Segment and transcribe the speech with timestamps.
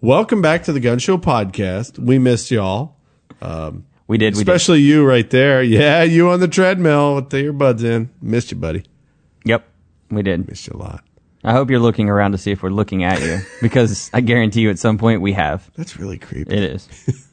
[0.00, 1.98] Welcome back to the Gun Show podcast.
[1.98, 2.96] We missed y'all,
[3.40, 3.82] We did.
[4.06, 4.34] We did.
[4.36, 5.62] especially you right there.
[5.62, 8.10] Yeah, you on the treadmill with the earbuds in.
[8.20, 8.84] Missed you, buddy.
[9.44, 9.66] Yep.
[10.10, 10.48] We did.
[10.48, 11.02] Missed you a lot.
[11.42, 14.60] I hope you're looking around to see if we're looking at you because I guarantee
[14.60, 15.70] you at some point we have.
[15.76, 16.54] That's really creepy.
[16.54, 16.88] It is.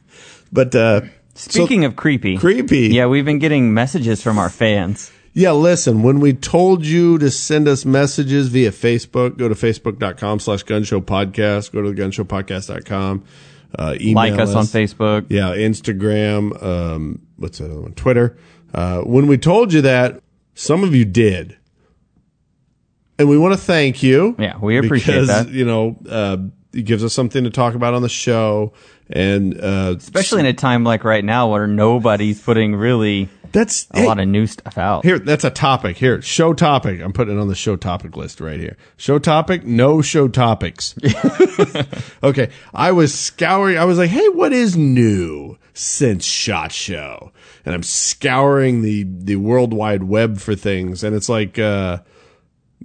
[0.52, 1.00] But uh,
[1.34, 2.38] Speaking of creepy.
[2.38, 2.86] creepy.
[2.90, 5.10] Yeah, we've been getting messages from our fans.
[5.36, 10.38] Yeah, listen, when we told you to send us messages via Facebook, go to facebook.com
[10.38, 13.24] slash gunshow podcast, go to the gunshowpodcast.com,
[13.76, 15.26] uh, email Like us on Facebook.
[15.30, 17.94] Yeah, Instagram, um, what's that other one?
[17.94, 18.38] Twitter.
[18.72, 20.22] Uh, when we told you that,
[20.54, 21.58] some of you did.
[23.18, 24.36] And we want to thank you.
[24.38, 25.48] Yeah, we appreciate because, that.
[25.48, 26.36] You know, uh,
[26.72, 28.72] it gives us something to talk about on the show.
[29.10, 34.04] And, uh, Especially in a time like right now where nobody's putting really that's a
[34.04, 35.04] lot of new stuff out.
[35.04, 35.96] Here, that's a topic.
[35.96, 37.00] Here, show topic.
[37.00, 38.76] I'm putting it on the show topic list right here.
[38.96, 40.96] Show topic, no show topics.
[42.22, 42.50] okay.
[42.74, 43.78] I was scouring.
[43.78, 47.32] I was like, hey, what is new since SHOT Show?
[47.64, 51.04] And I'm scouring the, the World Wide Web for things.
[51.04, 51.98] And it's like, uh,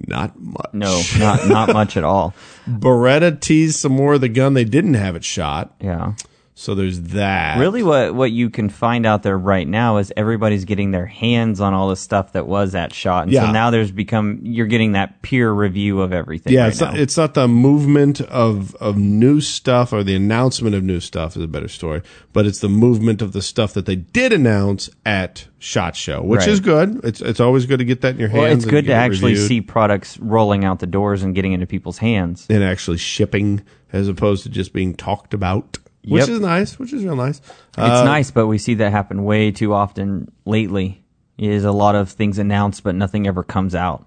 [0.08, 0.70] not much.
[0.72, 2.34] No, not not much at all.
[2.70, 5.74] Beretta teased some more of the gun they didn't have it shot.
[5.82, 6.14] Yeah.
[6.60, 7.58] So there's that.
[7.58, 11.62] Really what what you can find out there right now is everybody's getting their hands
[11.62, 13.24] on all the stuff that was at shot.
[13.24, 13.46] And Yeah.
[13.46, 16.52] so now there's become you're getting that peer review of everything.
[16.52, 20.76] Yeah, right it's not, it's not the movement of, of new stuff or the announcement
[20.76, 22.02] of new stuff is a better story,
[22.34, 26.40] but it's the movement of the stuff that they did announce at Shot Show, which
[26.42, 26.50] Right.
[26.50, 27.00] is good.
[27.06, 28.42] It's it's always good to get that in your hands.
[28.42, 31.68] well, it's good to actually reviewed see products rolling out the doors and getting into
[31.68, 32.46] people's hands.
[32.50, 33.62] and actually shipping
[33.94, 36.30] as opposed to just being talked about, which Yep.
[36.30, 37.40] is nice, which is real nice.
[37.40, 41.04] It's Uh, nice, but we see that happen way too often lately.
[41.38, 44.06] Is a lot of things announced, but nothing ever comes out.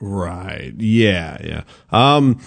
[0.00, 0.72] Right.
[0.78, 1.36] Yeah.
[1.44, 1.62] Yeah.
[1.90, 2.38] Um,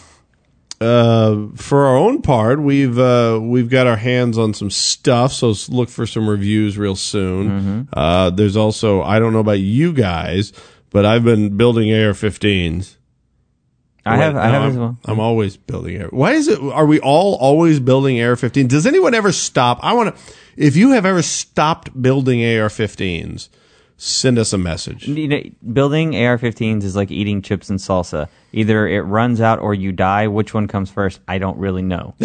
[0.82, 5.54] uh, for our own part, we've uh, we've got our hands on some stuff, so
[5.70, 7.50] look for some reviews real soon.
[7.50, 7.82] Mm-hmm.
[7.94, 10.52] Uh, there's also I don't know about you guys,
[10.90, 12.96] but I've been building AR-15s.
[14.06, 14.98] I have, I have I'm, as well.
[15.06, 16.10] I'm always building air.
[16.12, 16.60] Why is it?
[16.60, 18.68] Are we all always building AR-15?
[18.68, 19.80] Does anyone ever stop?
[19.82, 20.34] I want to.
[20.56, 23.50] If you have ever stopped building AR-15s,
[23.98, 25.08] send us a message.
[25.08, 25.42] You know,
[25.74, 28.30] building AR-15s is like eating chips and salsa.
[28.54, 30.28] Either it runs out or you die.
[30.28, 31.20] Which one comes first?
[31.28, 32.14] I don't really know.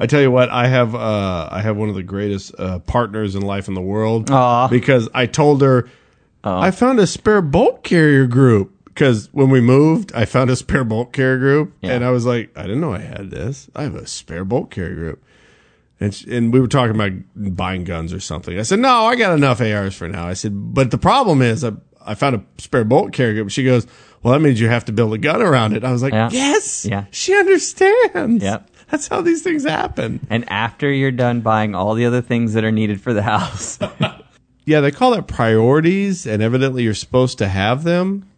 [0.00, 3.36] I tell you what, I have uh, I have one of the greatest uh, partners
[3.36, 4.66] in life in the world Aw.
[4.66, 5.88] because I told her
[6.42, 10.84] I found a spare bolt carrier group because when we moved, I found a spare
[10.84, 11.92] bolt carrier group Yeah.
[11.92, 13.68] and I was like, I didn't know I had this.
[13.74, 15.24] I have a spare bolt carrier group.
[16.00, 17.12] And, sh- and we were talking about
[17.56, 18.58] buying guns or something.
[18.58, 20.26] I said, no, I got enough ARs for now.
[20.26, 21.72] I said, but the problem is I,
[22.04, 23.50] I found a spare bolt carrier group.
[23.50, 23.86] She goes,
[24.22, 25.84] well, that means you have to build a gun around it.
[25.84, 26.28] I was like, Yeah.
[26.32, 27.04] yes, Yeah.
[27.12, 28.42] she understands.
[28.42, 28.68] Yep.
[28.90, 30.26] That's how these things happen.
[30.28, 33.78] and after you're done buying all the other things that are needed for the house,
[34.64, 38.28] Yeah, they call that priorities, and evidently you're supposed to have them.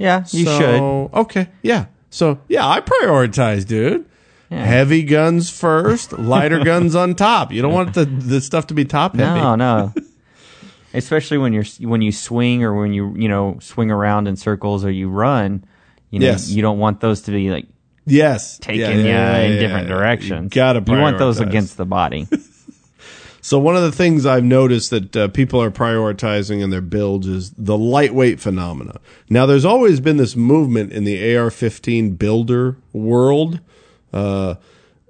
[0.00, 1.18] Yeah, you So, should.
[1.20, 1.86] Okay, yeah.
[2.10, 4.06] So, yeah, I prioritize, dude.
[4.50, 7.52] Heavy guns first, lighter guns on top.
[7.52, 9.38] You don't want the, the stuff to be top heavy.
[9.40, 9.94] No, no.
[10.92, 14.84] Especially when you're when you swing or when you you know swing around in circles
[14.84, 15.64] or you run,
[16.10, 16.50] you know Yes.
[16.50, 17.68] you don't want those to be like
[18.06, 18.58] Yes.
[18.58, 19.94] taking Yeah, you yeah, in yeah, different yeah.
[19.94, 20.42] directions.
[20.46, 22.26] You gotta You want those against the body.
[23.50, 27.26] So one of the things I've noticed that uh, people are prioritizing in their builds
[27.26, 29.00] is the lightweight phenomena.
[29.28, 33.58] Now, there's always been this movement in the AR-15 builder world
[34.12, 34.54] uh,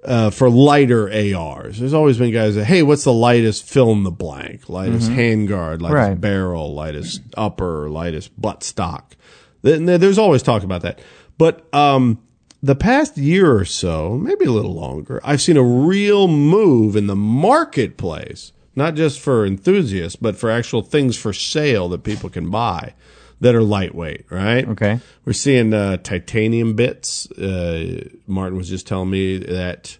[0.03, 1.07] uh, for lighter
[1.37, 1.77] ARs.
[1.77, 4.67] There's always been guys that, hey, what's the lightest fill in the blank?
[4.69, 5.93] Lightest handguard, lightest Mm-hmm.
[5.93, 6.19] Right.
[6.19, 9.15] barrel, lightest upper, lightest butt stock.
[9.61, 10.99] There's always talk about that.
[11.37, 12.17] But um,
[12.63, 17.07] the past year or so, maybe a little longer, I've seen a real move in
[17.07, 22.49] the marketplace, not just for enthusiasts, but for actual things for sale that people can
[22.49, 22.93] buy
[23.39, 24.67] that are lightweight, right?
[24.69, 24.99] Okay.
[25.25, 27.29] We're seeing uh, titanium bits.
[27.31, 29.97] Uh, Martin was just telling me that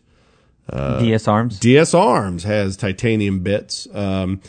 [0.72, 1.60] DS Arms.
[1.60, 3.88] DS Arms has titanium bits.
[3.94, 4.42] Um,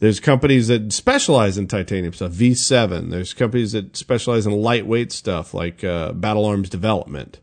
[0.00, 2.32] there's companies that specialize in titanium stuff.
[2.32, 3.10] V7.
[3.10, 7.38] There's companies that specialize in lightweight stuff like uh, Battle Arms Development.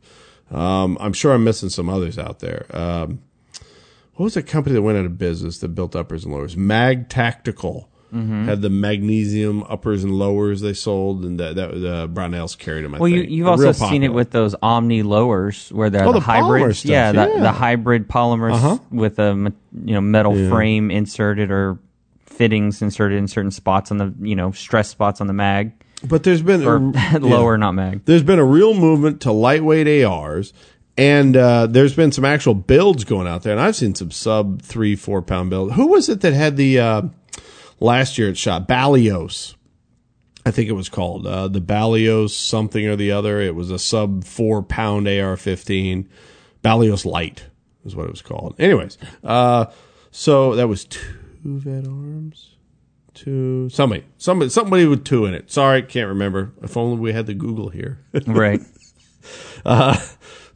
[0.51, 2.65] Um, I'm sure I'm missing some others out there.
[2.69, 3.19] Um,
[4.15, 6.55] what was the company that went out of business that built uppers and lowers?
[6.57, 12.57] Mag Tactical had the magnesium uppers and lowers they sold, and that, that uh, Brownells
[12.57, 12.95] carried them.
[12.95, 13.31] I Well, you, think.
[13.31, 16.89] you've They're also seen it with those Omni lowers, where they're Oh, the, the stuff,
[16.89, 17.41] yeah, the, yeah.
[17.41, 18.77] the hybrid polymers Uh-huh.
[18.91, 19.51] with a
[19.83, 21.77] you know metal frame inserted or
[22.25, 25.73] fittings inserted in certain spots on the you know stress spots on the mag
[26.03, 27.59] But there's been or a- lower, yeah.
[27.59, 28.05] not mag.
[28.05, 30.53] There's been a real movement to lightweight ARs,
[30.97, 34.61] and uh, there's been some actual builds going out there, and I've seen some sub
[34.61, 35.73] three, four pound build.
[35.73, 37.01] Who was it that had the uh,
[37.79, 39.55] last year it shot Balios?
[40.45, 43.41] I think it was called uh, the Balios something or the other.
[43.41, 46.07] It was a sub four pound AR fifteen,
[46.63, 47.45] Balios Light
[47.85, 48.55] is what it was called.
[48.59, 49.65] Anyways, uh,
[50.11, 50.99] so that was two
[51.44, 52.55] vet arms,
[53.18, 55.52] two somebody, somebody, somebody with two in it.
[55.52, 56.54] Sorry, can't remember.
[56.62, 58.00] If only we had the Google here.
[58.28, 58.62] right.
[59.66, 59.98] Uh,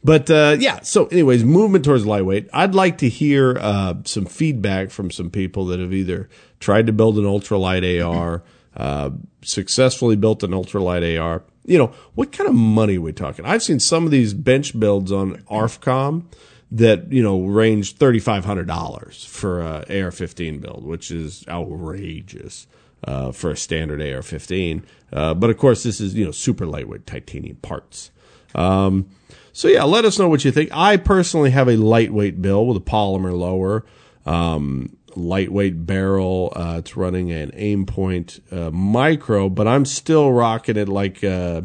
[0.04, 2.48] but uh, yeah, so anyways, movement towards lightweight.
[2.52, 6.28] I'd like to hear uh, some feedback from some people that have either
[6.60, 8.42] tried to build an ultralight AR,
[8.76, 9.10] uh,
[9.42, 11.42] successfully built an ultralight AR.
[11.64, 13.44] You know, what kind of money are we talking?
[13.44, 16.24] I've seen some of these bench builds on ARFCOM
[16.72, 21.44] that you know range thirty five hundred dollars for a AR fifteen build, which is
[21.48, 22.66] outrageous.
[23.04, 27.04] Uh, for a standard AR-15, uh, but of course this is you know super lightweight
[27.04, 28.12] titanium parts.
[28.54, 29.08] Um,
[29.52, 30.70] so yeah, let us know what you think.
[30.72, 33.84] I personally have a lightweight bill with a polymer lower,
[34.24, 36.52] um, lightweight barrel.
[36.54, 41.62] Uh, it's running an Aimpoint uh, micro, but I'm still rocking it like uh,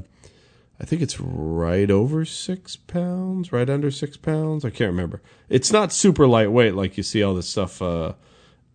[0.80, 4.64] I think it's right over six pounds, right under six pounds.
[4.64, 5.22] I can't remember.
[5.50, 8.14] It's not super lightweight like you see all this stuff uh,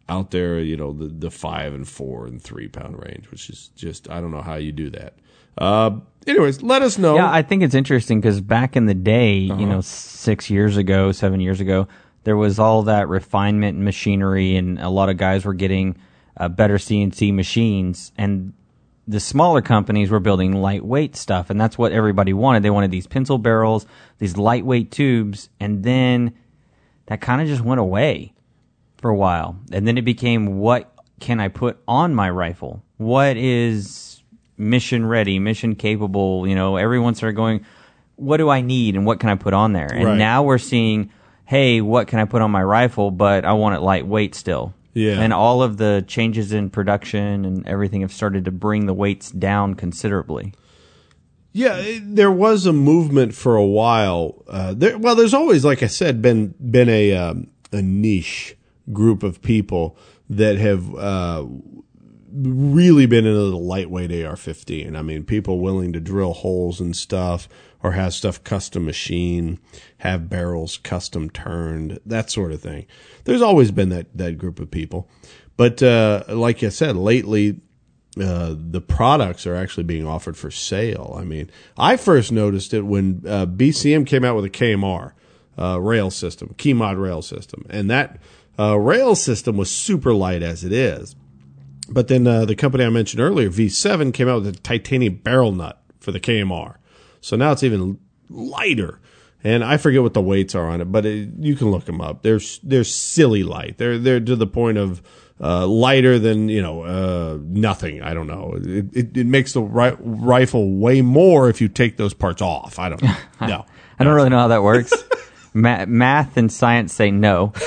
[0.09, 0.59] out there.
[0.59, 4.21] You know, the the five and four and three pound range, which is just I
[4.21, 5.15] don't know how you do that.
[5.57, 7.15] Uh, anyways, let us know.
[7.15, 9.61] Yeah, I think it's interesting because back in the day, uh-huh.
[9.61, 11.87] you know, six years ago, seven years ago,
[12.25, 15.97] there was all that refinement and machinery, and a lot of guys were getting
[16.37, 18.55] uh, better CNC machines, and
[19.13, 22.63] the smaller companies were building lightweight stuff, and that's what everybody wanted.
[22.63, 23.87] They wanted these pencil barrels,
[24.19, 26.35] these lightweight tubes, and then
[27.07, 28.33] that kind of just went away
[28.99, 32.83] for a while, and then it became what can I put on my rifle?
[32.97, 34.13] What is
[34.63, 36.47] mission ready, mission capable.
[36.47, 37.65] You know, everyone started going,
[38.17, 39.93] what do I need and what can I put on there?
[39.93, 40.19] And right.
[40.19, 41.11] now we're seeing,
[41.45, 43.11] hey, what can I put on my rifle?
[43.11, 44.75] But I want it lightweight still.
[44.95, 45.21] Yeah.
[45.21, 49.31] And all of the changes in production and everything have started to bring the weights
[49.31, 50.53] down considerably.
[51.53, 54.43] Yeah, it, there was a movement for a while.
[54.49, 58.57] Uh, there, well, there's always, like I said, been been a um, a niche
[58.93, 59.97] group of people
[60.31, 61.45] that have uh,
[62.33, 64.97] really been into the lightweight AR-15.
[64.97, 67.49] I mean, people willing to drill holes and stuff
[67.83, 69.59] or have stuff custom machine,
[69.99, 72.87] have barrels custom turned, that sort of thing.
[73.25, 75.09] There's always been that, that group of people.
[75.57, 77.61] But, uh, like I said, lately,
[78.21, 81.17] uh, the products are actually being offered for sale.
[81.19, 85.13] I mean, I first noticed it when, uh, BCM came out with a KMR,
[85.59, 87.67] uh, rail system, key mod rail system.
[87.69, 88.19] And that,
[88.59, 91.17] uh, rail system was super light as it is
[91.93, 95.53] but then uh, the company I mentioned earlier, V7, came out with a titanium barrel
[95.53, 96.77] nut for the KMR.
[97.23, 97.99] So now it's even
[98.29, 99.01] lighter.
[99.43, 102.01] And I forget what the weights are on it, but it, you can look them
[102.01, 102.23] up.
[102.23, 103.79] They're they're silly light.
[103.79, 105.03] They're they're to the point of
[105.41, 108.03] uh, lighter than you know uh, nothing.
[108.03, 108.55] I don't know.
[108.57, 112.79] It, it, it makes the ri- rifle way more if you take those parts off.
[112.79, 113.17] I don't know.
[113.41, 113.67] No,
[113.99, 114.93] I don't really know how that works.
[115.55, 117.53] Ma- math and science say no.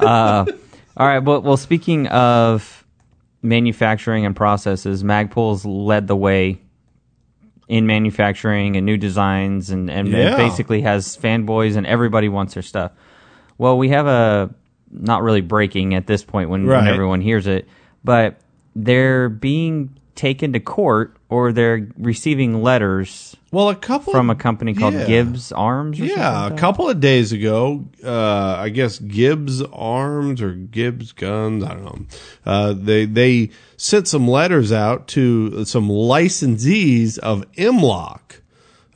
[0.00, 0.46] Uh,
[0.96, 1.18] all right.
[1.18, 2.86] Well, well, speaking of
[3.42, 6.62] manufacturing and processes, Magpul's led the way
[7.70, 10.36] in manufacturing and new designs and, and, yeah.
[10.36, 12.90] basically has fanboys and everybody wants their stuff.
[13.58, 14.52] Well, we have a
[14.90, 16.78] not really breaking at this point when, right.
[16.78, 17.68] when everyone hears it,
[18.02, 18.40] but
[18.74, 24.74] they're being taken to court or they're receiving letters well, a couple from a company
[24.74, 25.06] called yeah.
[25.06, 25.98] Gibbz Arms.
[25.98, 31.64] yeah, like a couple of days ago, uh, I guess Gibbz Arms or Gibbz Guns.
[31.64, 32.06] I don't know.
[32.46, 38.40] Uh, they they sent some letters out to some licensees of M-LOK,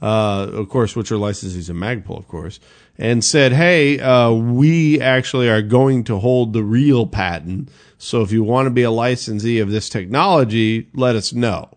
[0.00, 2.60] uh, of course, which are licensees of Magpul, of course,
[2.96, 8.30] and said, "Hey, uh, we actually are going to hold the real patent." So if
[8.30, 11.70] you want to be a licensee of this technology, let us know.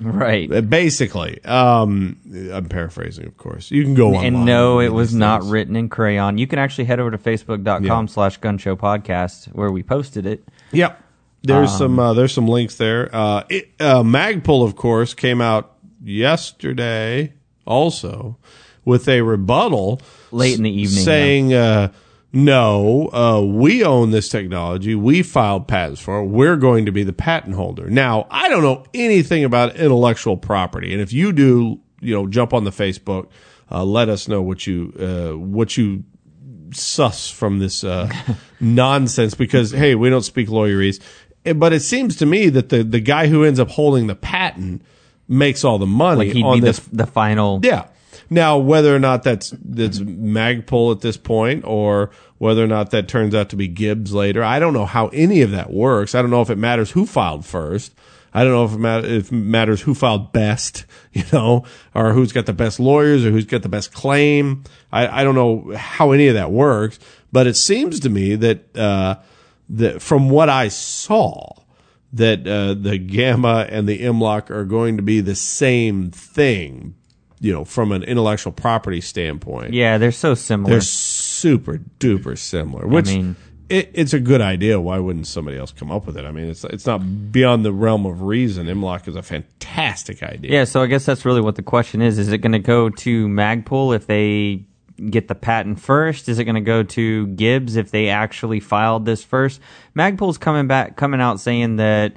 [0.00, 0.52] Right.
[0.52, 2.18] Uh, basically, um,
[2.52, 3.70] I'm paraphrasing, of course.
[3.70, 4.24] You can go on.
[4.24, 6.38] And no, it was not written in crayon.
[6.38, 8.06] You can actually head over to facebook.com yeah.
[8.06, 10.46] slash gunshow podcast where we posted it.
[10.72, 11.02] Yep.
[11.42, 13.08] There's um, some, uh, there's some links there.
[13.14, 17.32] Uh, it, uh, Magpul, of course, came out yesterday
[17.64, 18.36] also
[18.84, 20.00] with a rebuttal
[20.30, 21.92] late in the evening saying, uh,
[22.36, 24.94] no, uh, we own this technology.
[24.94, 26.26] We filed patents for it.
[26.26, 27.88] We're going to be the patent holder.
[27.88, 30.92] Now, I don't know anything about intellectual property.
[30.92, 33.30] And if you do, you know, jump on the Facebook,
[33.70, 36.04] uh, let us know what you, uh, what you
[36.72, 38.12] suss from this, uh,
[38.60, 41.00] nonsense because, hey, we don't speak lawyerese.
[41.46, 44.14] Eh, but it seems to me that the, the guy who ends up holding the
[44.14, 44.82] patent
[45.26, 46.80] makes all the money like he'd on be this.
[46.80, 47.60] The, the final.
[47.62, 47.86] Yeah
[48.30, 53.08] Now, whether or not that's that's Magpul at this point, or whether or not that
[53.08, 56.14] turns out to be Gibbz later, I don't know how any of that works.
[56.14, 57.94] I don't know if it matters who filed first.
[58.34, 61.64] I don't know if it, matter, if it matters who filed best, you know,
[61.94, 64.64] or who's got the best lawyers or who's got the best claim.
[64.92, 66.98] I, I don't know how any of that works,
[67.32, 69.16] but it seems to me that uh,
[69.70, 71.54] that from what I saw,
[72.12, 76.94] that uh, the gamma and the M-LOK are going to be the same thing,
[77.40, 79.72] you know, from an intellectual property standpoint.
[79.72, 80.72] Yeah, they're so similar.
[80.72, 80.80] They're
[81.40, 83.36] super duper similar, which mean-
[83.68, 84.80] it, it's a good idea.
[84.80, 86.24] Why wouldn't somebody else come up with it?
[86.24, 86.98] I mean, it's it's not
[87.32, 88.68] beyond the realm of reason.
[88.68, 90.52] M-LOK is a fantastic idea.
[90.52, 92.18] Yeah, so I guess that's really what the question is.
[92.18, 94.64] Is it going to go to Magpul if they
[95.10, 96.28] get the patent first?
[96.28, 99.60] Is it going to go to Gibbz if they actually filed this first?
[99.96, 102.14] Magpul's coming back, coming out saying that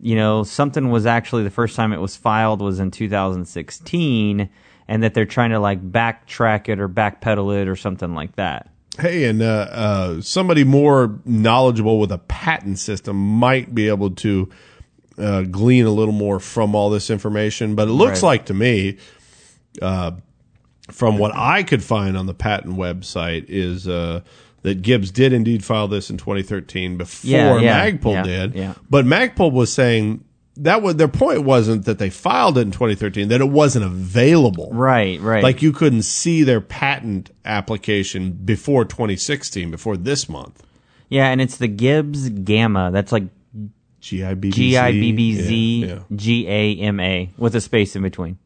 [0.00, 4.48] you know something was actually the first time it was filed was in 2016,
[4.88, 8.70] and that they're trying to like backtrack it or backpedal it or something like that.
[8.98, 14.48] Hey, and uh, uh, somebody more knowledgeable with a patent system might be able to
[15.18, 17.74] uh, glean a little more from all this information.
[17.74, 18.28] But it looks Right.
[18.28, 18.96] like to me,
[19.82, 20.12] uh,
[20.90, 24.20] from what I could find on the patent website, is uh,
[24.62, 28.54] that Gibbz did indeed file this in 2013 before Yeah, yeah, Magpul yeah, did.
[28.54, 28.74] yeah.
[28.88, 30.24] But Magpul was saying
[30.58, 34.70] that was their point wasn't that they filed it in 2013; that it wasn't available.
[34.72, 35.42] Right, right.
[35.42, 40.62] Like you couldn't see their patent application before 2016, before this month.
[41.08, 42.90] yeah, and it's the Gibbs Gamma.
[42.92, 43.24] That's like
[44.00, 44.52] GIBBZ.
[44.52, 45.98] G I B B Yeah, yeah.
[46.14, 48.38] G A M A with a space in between.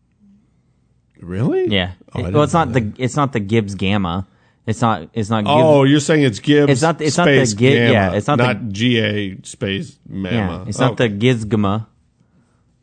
[1.20, 1.66] Really?
[1.68, 1.92] Yeah.
[2.14, 4.26] Oh, I well, it's not know the it's not the Gibbs Gamma.
[4.66, 5.50] It's not it's not Gibbs.
[5.54, 6.70] Oh, you're saying it's Gibbs.
[6.72, 10.64] It's not- it's not the space Gi- gamma, yeah, it's not the- GA space yeah.
[10.66, 11.08] It's not Okay.
[11.08, 11.86] the Gizgama.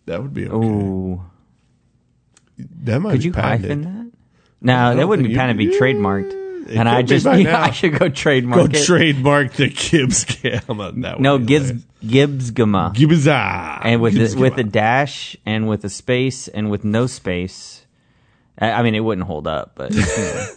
[0.08, 0.68] That would be okay.
[0.68, 1.22] Ooh.
[2.84, 3.70] That might Could be you patented.
[3.70, 4.12] hyphen that?
[4.62, 5.58] No, that wouldn't you- patented.
[5.70, 6.32] Be Yeah, trademarked.
[6.70, 7.56] it And I just, you know.
[7.56, 8.84] I should go trademark Go it.
[8.86, 10.92] trademark the Gibbs gamma.
[10.94, 12.52] That no, Gibbs Giz, hilarious.
[12.52, 12.94] Gibbsgama.
[12.94, 17.06] Gibbs and with Gibbs the, with a dash and with a space and with no
[17.08, 17.86] space.
[18.60, 19.94] I, I mean, it wouldn't hold up, but.
[19.94, 20.48] you know.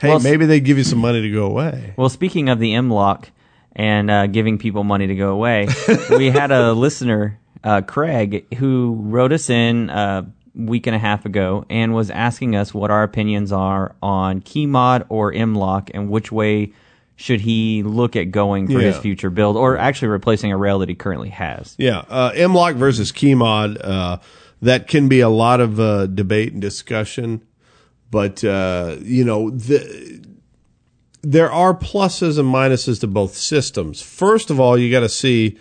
[0.00, 1.92] Hey, well, maybe they give you some money to go away.
[1.94, 3.30] Well, speaking of the M-LOK
[3.76, 5.68] and uh, giving people money to go away,
[6.08, 11.24] we had a listener, uh, Craig, who wrote us in a week and a half
[11.24, 16.32] ago and was asking us what our opinions are on Keymod or M-LOK and which
[16.32, 16.72] way
[17.16, 20.88] should he look at going for his future build or actually replacing a rail that
[20.88, 21.74] he currently has.
[21.78, 23.76] Yeah, uh, M-LOK versus Keymod.
[23.84, 24.18] Uh,
[24.62, 27.42] that can be a lot of uh, debate and discussion,
[28.10, 30.24] but uh, you know the,
[31.22, 34.00] there are pluses and minuses to both systems.
[34.00, 35.58] First of all, you got to see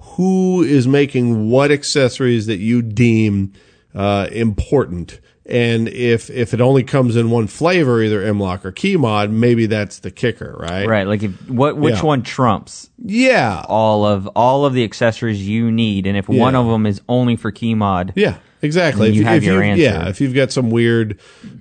[0.00, 3.52] who is making what accessories that you deem
[3.94, 5.20] uh, important.
[5.46, 9.98] And if if it only comes in one flavor, either M-LOK or Keymod, maybe that's
[9.98, 10.86] the kicker, right?
[10.86, 12.02] Right, like if, what which Yeah.
[12.02, 13.64] one trumps Yeah.
[13.68, 17.34] all of all of the accessories you need, and if one of them is only
[17.34, 19.08] for Keymod, Yeah, exactly.
[19.08, 19.82] And you have your you- answer.
[19.82, 21.18] Yeah, if you've got some weird,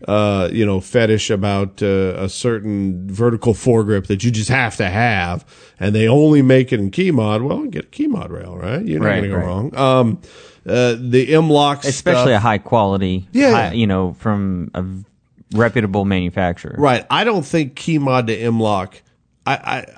[0.07, 4.89] uh, you know, fetish about uh, a certain vertical foregrip that you just have to
[4.89, 5.45] have,
[5.79, 8.85] and they only make it in Keymod, well, get a Keymod rail, right?
[8.85, 9.45] You're not Right, going to go right.
[9.45, 9.75] wrong.
[9.75, 10.21] Um,
[10.67, 13.51] uh, the M-LOK especially a high quality, Yeah.
[13.51, 14.83] high- you know, from a
[15.55, 16.75] reputable manufacturer.
[16.77, 17.05] right?
[17.09, 19.01] I don't think Keymod to M-LOK.
[19.47, 19.53] I,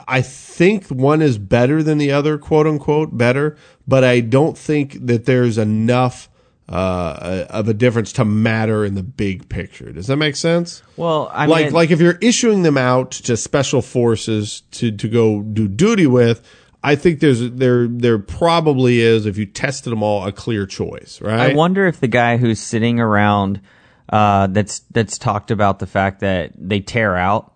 [0.08, 4.58] I I think one is better than the other, quote unquote, better, but I don't
[4.58, 6.29] think that there's enough
[6.70, 9.91] uh, of a difference to matter in the big picture.
[9.91, 10.82] Does that make sense?
[10.96, 15.08] Well, I like mean, like if you're issuing them out to special forces to to
[15.10, 16.48] go do duty with,
[16.84, 21.20] I think there's there there probably is if you tested them all a clear choice,
[21.22, 21.51] right?
[21.51, 23.62] I wonder if the guy who's sitting around
[24.10, 27.50] uh, that's that's talked about the fact that they tear out.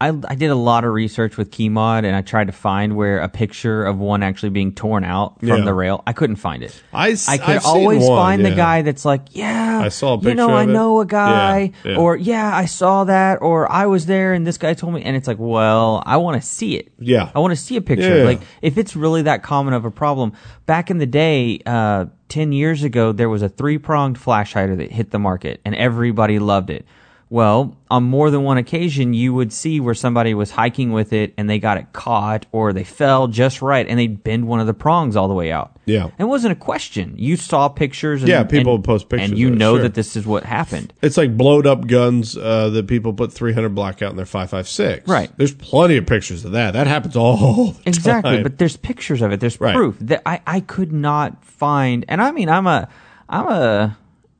[0.00, 3.18] I, I did a lot of research with Keymod and I tried to find where
[3.20, 5.60] a picture of one actually being torn out from Yeah.
[5.64, 6.04] the rail.
[6.06, 6.80] I couldn't find it.
[6.92, 10.34] I could I've always one, find the guy that's like, yeah, I saw a you
[10.34, 11.98] know, picture I know a guy, Yeah, yeah.
[11.98, 15.16] or yeah, I saw that, or I was there and this guy told me, and
[15.16, 16.92] it's like, well, I want to see it.
[17.00, 17.32] Yeah.
[17.34, 18.18] I want to see a picture.
[18.18, 18.24] Yeah.
[18.24, 20.32] Like, if it's really that common of a problem,
[20.66, 24.76] back in the day, uh, 10 years ago, there was a three pronged flash hider
[24.76, 26.84] that hit the market and everybody loved it.
[27.30, 31.34] Well, on more than one occasion, you would see where somebody was hiking with it
[31.36, 34.66] and they got it caught or they fell just right and they'd bend one of
[34.66, 35.76] the prongs all the way out.
[35.84, 36.04] Yeah.
[36.04, 37.14] And it wasn't a question.
[37.18, 38.22] You saw pictures.
[38.22, 39.82] And, Yeah, people and- would post pictures And you know sure.
[39.82, 40.94] that this is what happened.
[41.02, 45.06] It's like blowed up guns uh, that people put 300 blackout in their 556.
[45.06, 45.30] Right.
[45.36, 46.72] There's plenty of pictures of that.
[46.72, 48.42] That happens all the Exactly, time.
[48.42, 49.40] but there's pictures of it.
[49.40, 49.74] There's Right.
[49.74, 52.06] proof that I, I could not find.
[52.08, 52.88] And I mean, I'm a
[53.28, 53.98] I'm a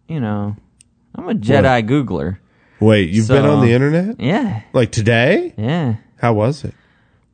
[0.08, 0.56] you know
[1.14, 2.38] I'm a Jedi Googler.
[2.80, 4.20] Wait, you've been on the internet?
[4.20, 5.52] Yeah, Like today?
[5.56, 6.74] yeah, How was it?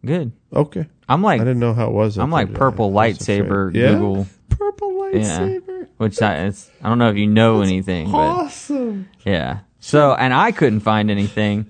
[0.04, 0.32] good.
[0.52, 0.86] Okay.
[1.08, 2.18] I'm like I like didn't know how it was.
[2.18, 3.92] I'm like purple lightsaber Yeah?
[3.92, 5.88] Google, Purple yeah, lightsaber.
[5.98, 9.08] which I, it's I don't know if you know anything, but Awesome.
[9.24, 9.60] yeah.
[9.80, 11.66] So and I couldn't find anything,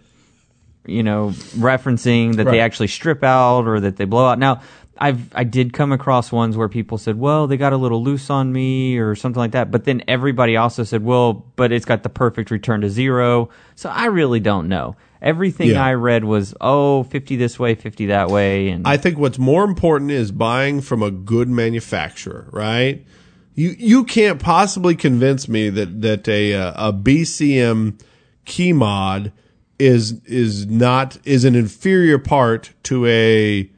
[0.87, 4.39] you know, referencing that they actually strip out or that they blow out.
[4.39, 4.61] Now.
[4.99, 8.31] I've I did come across ones where people said, "Well, they got a little loose
[8.31, 9.71] on me" or something like that.
[9.71, 13.91] But then everybody also said, "Well, but it's got the perfect return to zero." So
[13.91, 14.97] I really don't know.
[15.21, 15.85] Everything Yeah.
[15.85, 19.65] I read was, "Oh, 50 this way, 50 that way." And I think what's more
[19.65, 23.05] important is buying from a good manufacturer, right?
[23.55, 27.99] You you can't possibly convince me that that a a BCM
[28.45, 29.33] key mod
[29.79, 33.71] is is not is an inferior part to a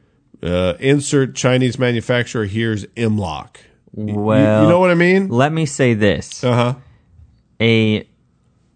[0.43, 2.45] uh, insert Chinese manufacturer.
[2.45, 3.59] Here's M-LOK.
[3.95, 5.29] You- well, you, know what I mean?
[5.29, 6.43] let me say this.
[6.43, 6.73] Uh huh.
[7.61, 8.07] a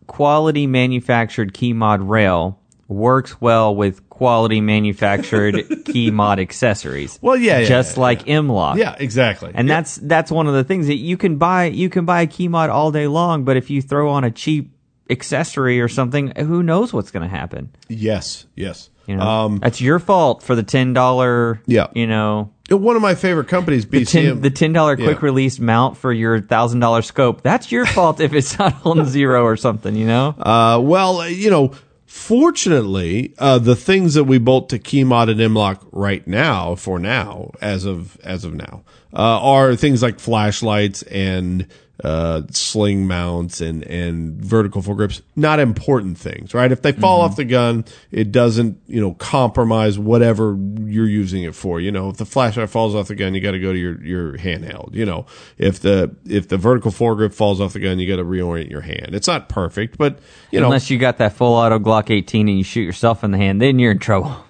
[0.07, 7.17] quality manufactured key mod rail works well with quality manufactured key mod accessories.
[7.21, 8.77] Well, yeah, yeah, just yeah, like M-LOK.
[8.77, 9.51] Yeah, exactly.
[9.53, 9.75] And Yeah.
[9.75, 12.47] that's that's one of the things that you can buy you can buy a key
[12.47, 14.73] mod all day long, but if you throw on a cheap
[15.09, 17.69] accessory or something, who knows what's going to happen?
[17.89, 18.89] yes, yes.
[19.11, 21.61] You know, Um, that's your fault for the ten dollar.
[21.67, 21.87] Yeah.
[21.93, 24.41] you know, one of my favorite companies, BCM.
[24.41, 25.25] the ten dollar quick Yeah.
[25.25, 27.41] release mount for your thousand dollar scope.
[27.43, 29.95] That's your fault if it's not on zero or something.
[29.95, 30.35] You know.
[30.39, 31.71] Uh, well, you know,
[32.07, 37.51] fortunately, uh, the things that we bolt to Keymod and M-LOK right now, for now,
[37.61, 41.67] as of as of now, uh, are things like flashlights and
[42.03, 45.21] uh, sling mounts and and vertical foregrips.
[45.35, 46.71] Not important things, right?
[46.71, 51.55] If they fall off the gun, it doesn't you know compromise whatever you're using it
[51.55, 51.79] for.
[51.79, 54.03] You know, if the flashlight falls off the gun, you got to go to your
[54.03, 54.93] your handheld.
[54.95, 55.25] You know,
[55.57, 58.81] if the if the vertical foregrip falls off the gun, you got to reorient your
[58.81, 59.13] hand.
[59.13, 60.19] It's not perfect, but
[60.51, 63.31] you know, Unless you got that full auto Glock 18 and you shoot yourself in
[63.31, 64.45] the hand, then you're in trouble.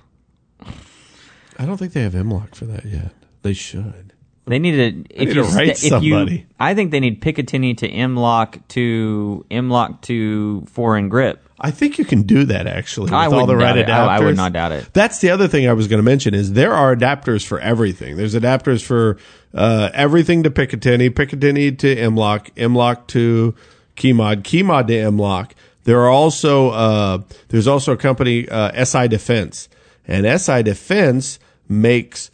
[1.57, 3.11] I don't think they have M-LOK for that yet.
[3.43, 4.10] They should.
[4.51, 5.05] They need to.
[5.09, 6.45] If need you to write sta- if you- somebody.
[6.59, 11.47] I think they need Picatinny to M-LOK to M-LOK to foreign grip.
[11.63, 13.89] I think you can do that actually with I all the right adapters.
[14.07, 14.87] I- I would not doubt it.
[14.93, 18.17] That's the other thing I was going to mention is there are adapters for everything.
[18.17, 19.17] There's adapters for
[19.53, 23.55] uh, everything to Picatinny, Picatinny to M-LOK, M-LOK to
[23.95, 25.53] Keymod, Keymod to M-LOK.
[25.85, 29.69] There are also uh, there's also a company uh, SI Defense,
[30.07, 32.31] and SI Defense makes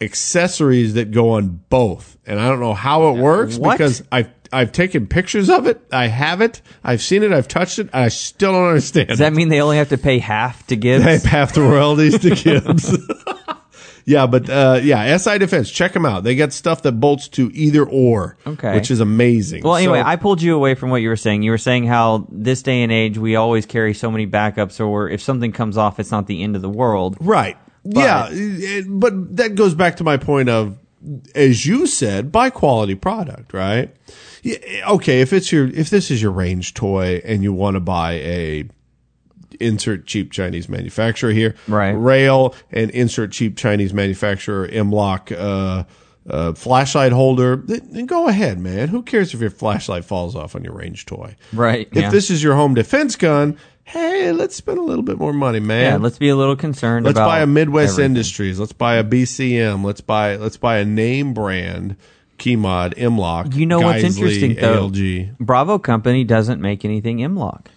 [0.00, 2.16] accessories that go on both.
[2.26, 3.72] And I don't know how it works What?
[3.78, 5.80] because I've I've taken pictures of it.
[5.92, 6.62] I have it.
[6.84, 7.32] I've seen it.
[7.32, 7.88] I've touched it.
[7.92, 9.08] I still don't understand.
[9.08, 10.76] Does that mean they only have to pay half to?
[10.76, 10.78] I
[11.18, 12.96] pay half the royalties to Gibbz.
[14.04, 15.68] yeah, but uh, yeah, SI Defense.
[15.68, 16.22] Check them out.
[16.22, 18.36] They got stuff that bolts to either or.
[18.46, 18.74] Okay.
[18.74, 19.64] which is amazing.
[19.64, 21.42] Well, anyway, So- I pulled you away from what you were saying.
[21.42, 25.08] You were saying how this day and age we always carry so many backups, or
[25.10, 27.16] if something comes off, it's not the end of the world.
[27.20, 27.56] Right.
[27.94, 30.78] Yeah, it- but that goes back to my point of,
[31.34, 33.94] as you said, buy quality product, right?
[34.42, 34.56] Yeah,
[34.88, 38.12] okay, if it's your if this is your range toy and you want to buy
[38.14, 38.64] a
[39.60, 41.92] insert cheap Chinese manufacturer here, Right.
[41.92, 45.84] Rail and insert cheap Chinese manufacturer M-LOK uh,
[46.28, 48.88] uh, flashlight holder, then then go ahead, man.
[48.88, 51.36] Who cares if your flashlight falls off on your range toy?
[51.52, 51.88] Right.
[51.92, 52.10] If yeah.
[52.10, 55.82] this is your home defense gun, hey, let's spend a little bit more money, man.
[55.92, 58.10] yeah, let's be a little concerned Let's buy a Midwest everything.
[58.12, 58.58] Industries.
[58.60, 59.84] Let's buy a BCM.
[59.84, 61.96] Let's buy let's buy a name brand
[62.38, 63.54] Keymod M-LOK.
[63.54, 64.90] You know what's interesting though?
[64.90, 65.38] ALG.
[65.38, 67.70] Bravo Company doesn't make anything M-LOK.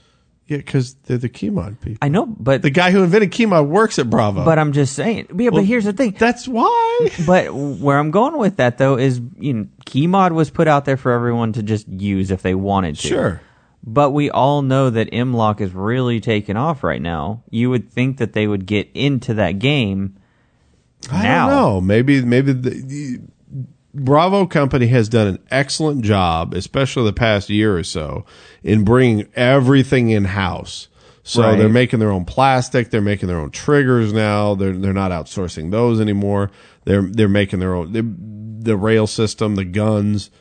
[0.47, 1.99] Yeah, because they're the Keymod people.
[2.01, 4.43] I know, but the guy who invented Keymod works at Bravo.
[4.43, 5.27] but I'm just saying.
[5.37, 6.15] Yeah, but here's the thing.
[6.17, 7.09] that's why.
[7.25, 10.97] But where I'm going with that though is, you know, Keymod was put out there
[10.97, 13.07] for everyone to just use if they wanted to.
[13.07, 13.41] Sure.
[13.83, 17.43] But we all know that M-LOK is really taking off right now.
[17.49, 20.17] You would think that they would get into that game.
[21.09, 21.47] I now.
[21.49, 21.81] don't know.
[21.81, 23.19] Maybe maybe the, the
[23.93, 28.25] Bravo company has done an excellent job, especially the past year or so,
[28.63, 30.89] in bringing everything in house.
[31.23, 31.57] So Right.
[31.57, 32.89] they're making their own plastic.
[32.89, 34.55] They're making their own triggers now.
[34.55, 36.51] They're they're not outsourcing those anymore.
[36.85, 37.91] They're they're making their own
[38.61, 40.31] the rail system, the guns.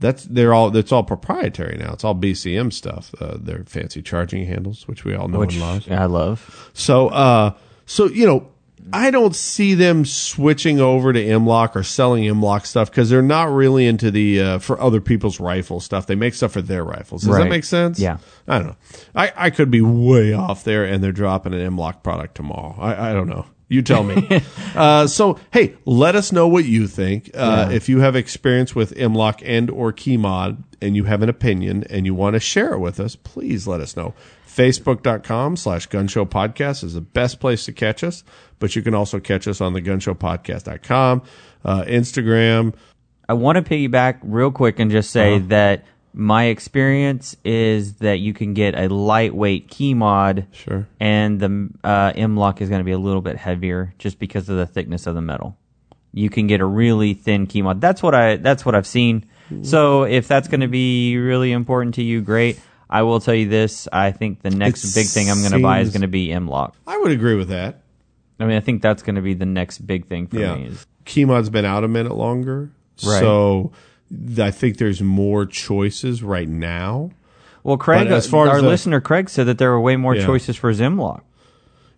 [0.00, 1.92] That's they're all that's all proprietary now.
[1.92, 3.12] It's all BCM stuff.
[3.20, 5.90] Uh, their fancy charging handles, which we all know Which and love.
[5.90, 6.70] I love.
[6.72, 8.48] So, uh, so you know,
[8.92, 13.50] I don't see them switching over to M-LOK or selling M-LOK stuff because they're not
[13.50, 16.06] really into the uh, for other people's rifle stuff.
[16.06, 17.24] They make stuff for their rifles.
[17.24, 17.98] Does that make sense?
[17.98, 18.18] Yeah.
[18.46, 18.76] I don't know.
[19.14, 22.76] I, I could be way off there, and they're dropping an M-LOK product tomorrow.
[22.78, 23.46] I, I don't know.
[23.68, 24.26] You tell me.
[24.74, 27.30] uh, so, hey, let us know what you think.
[27.34, 31.84] Uh, If you have experience with M-LOK and or Keymod, and you have an opinion,
[31.90, 34.14] and you want to share it with us, please let us know.
[34.46, 38.24] Facebook.com slash Gun Show Podcast is the best place to catch us,
[38.58, 41.22] but you can also catch us on the gunshowpodcast.com,
[41.64, 42.74] uh, Instagram.
[43.28, 45.44] I want to piggyback real quick and just say Uh-huh.
[45.48, 50.86] that my experience is that you can get a lightweight key mod, Sure.
[51.00, 54.56] and the uh, M-LOK is going to be a little bit heavier just because of
[54.56, 55.56] the thickness of the metal.
[56.12, 57.80] You can get a really thin key mod.
[57.80, 58.36] That's what I.
[58.36, 59.24] That's what I've seen.
[59.62, 62.60] So if that's going to be really important to you, great.
[62.90, 63.88] I will tell you this.
[63.92, 66.30] I think the next It big thing I'm going to buy is going to be
[66.32, 66.74] M-LOK.
[66.86, 67.80] I would agree with that.
[68.40, 70.54] I mean, I think that's going to be the next big thing for Yeah.
[70.54, 70.66] me.
[70.66, 72.70] Is, Keymod's been out a minute longer.
[73.06, 73.20] Right.
[73.20, 73.72] So
[74.38, 77.10] I think there's more choices right now.
[77.64, 80.14] well, Craig, as far as our the- listener Craig said that there were way more
[80.14, 80.24] Yeah.
[80.24, 81.20] choices for Zimlock.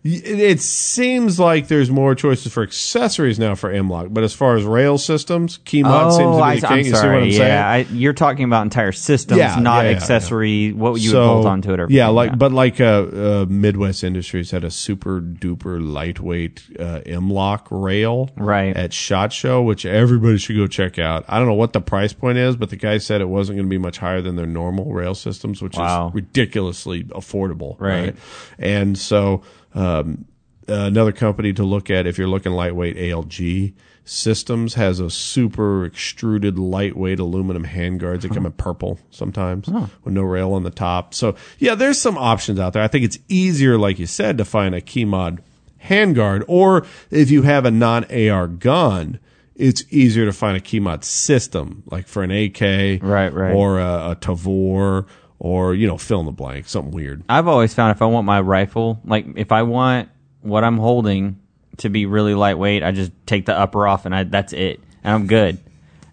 [0.03, 4.65] It, seems like there's more choices for accessories now for M-LOK, but as far as
[4.65, 6.79] rail systems, Keymod seems to be I, the king.
[6.79, 7.17] You see what sorry.
[7.25, 7.43] I'm saying?
[7.43, 10.73] yeah, I, you're talking about entire systems, Yeah, not yeah, yeah, accessory.
[10.73, 11.81] What you would bolt onto it.
[11.81, 17.03] Or yeah, like but like uh, uh, Midwest Industries had a super duper lightweight uh,
[17.05, 18.75] M-LOK rail Right.
[18.75, 21.27] at Shot Show, which everybody should go check out.
[21.29, 23.67] I don't know what the price point is, but the guy said it wasn't going
[23.67, 26.09] to be much higher than their normal rail systems, which Wow.
[26.09, 27.79] is ridiculously affordable.
[27.79, 28.17] Right.
[28.59, 29.43] and so.
[29.75, 30.25] Um,
[30.69, 36.59] another company to look at if you're looking lightweight ALG systems has a super extruded
[36.59, 39.69] lightweight aluminum handguards that come in purple sometimes
[40.05, 41.15] with no rail on the top.
[41.15, 42.83] So yeah there's some options out there.
[42.83, 45.43] I think it's easier like you said to find a key mod
[45.85, 49.19] handguard or if you have a non-ar gun
[49.57, 53.55] it's easier to find a key mod system like for an ak Right, right.
[53.55, 55.07] or a, a tavor
[55.41, 58.27] or you know fill in the blank something weird I've always found if I want
[58.27, 60.09] my rifle, like if I want
[60.43, 61.41] what I'm holding
[61.79, 65.15] to be really lightweight, I just take the upper off and I that's it, and
[65.15, 65.59] I'm good.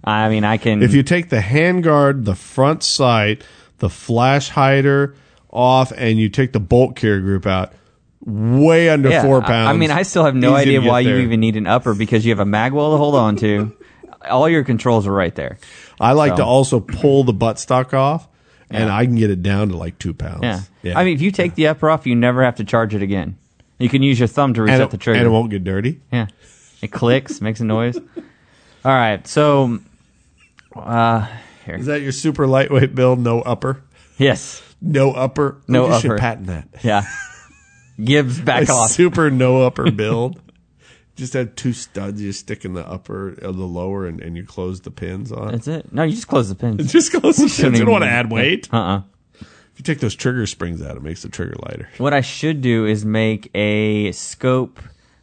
[0.04, 0.82] I mean, I can.
[0.82, 3.44] If you take the handguard, the front sight,
[3.80, 5.16] the flash hider
[5.50, 7.74] off, and you take the bolt carrier group out,
[8.22, 9.70] way under yeah, four I- pounds.
[9.70, 11.68] I mean, I still have no Easy to idea get why you even need an
[11.68, 13.76] upper because you have a magwell to hold on to.
[14.30, 15.58] All your controls are right there.
[16.00, 16.38] I like so.
[16.38, 18.28] to also pull the buttstock off,
[18.70, 20.70] and I can get it down to like two pounds.
[20.84, 20.98] Yeah.
[20.98, 23.38] I mean, if you take the upper off, you never have to charge it again.
[23.80, 25.20] You can use your thumb to and reset it, the trigger.
[25.20, 26.02] and it won't get dirty.
[26.12, 26.28] Yeah.
[26.82, 27.98] It clicks, makes a noise.
[27.98, 29.26] All right.
[29.28, 29.80] So,
[30.76, 31.28] uh,
[31.66, 31.76] here.
[31.76, 33.20] Is that your super lightweight build?
[33.20, 33.82] No upper,
[34.18, 34.62] Yes.
[34.82, 35.58] no upper.
[35.68, 36.68] No you Should patent that.
[36.84, 37.04] Yeah.
[38.00, 38.92] Gibbz back A off.
[38.92, 40.40] super no upper build.
[41.18, 42.22] Just have two studs.
[42.22, 45.52] You stick in the upper or the lower, and, and you close the pins on.
[45.52, 45.92] That's it.
[45.92, 46.92] No, you just close the pins.
[46.92, 47.80] Just close the pins.
[47.80, 48.70] You don't want to add weight.
[48.72, 49.02] Uh, uh-uh.
[49.42, 51.90] If you take those trigger springs out, it makes the trigger lighter.
[51.98, 54.80] What I should do is make a scope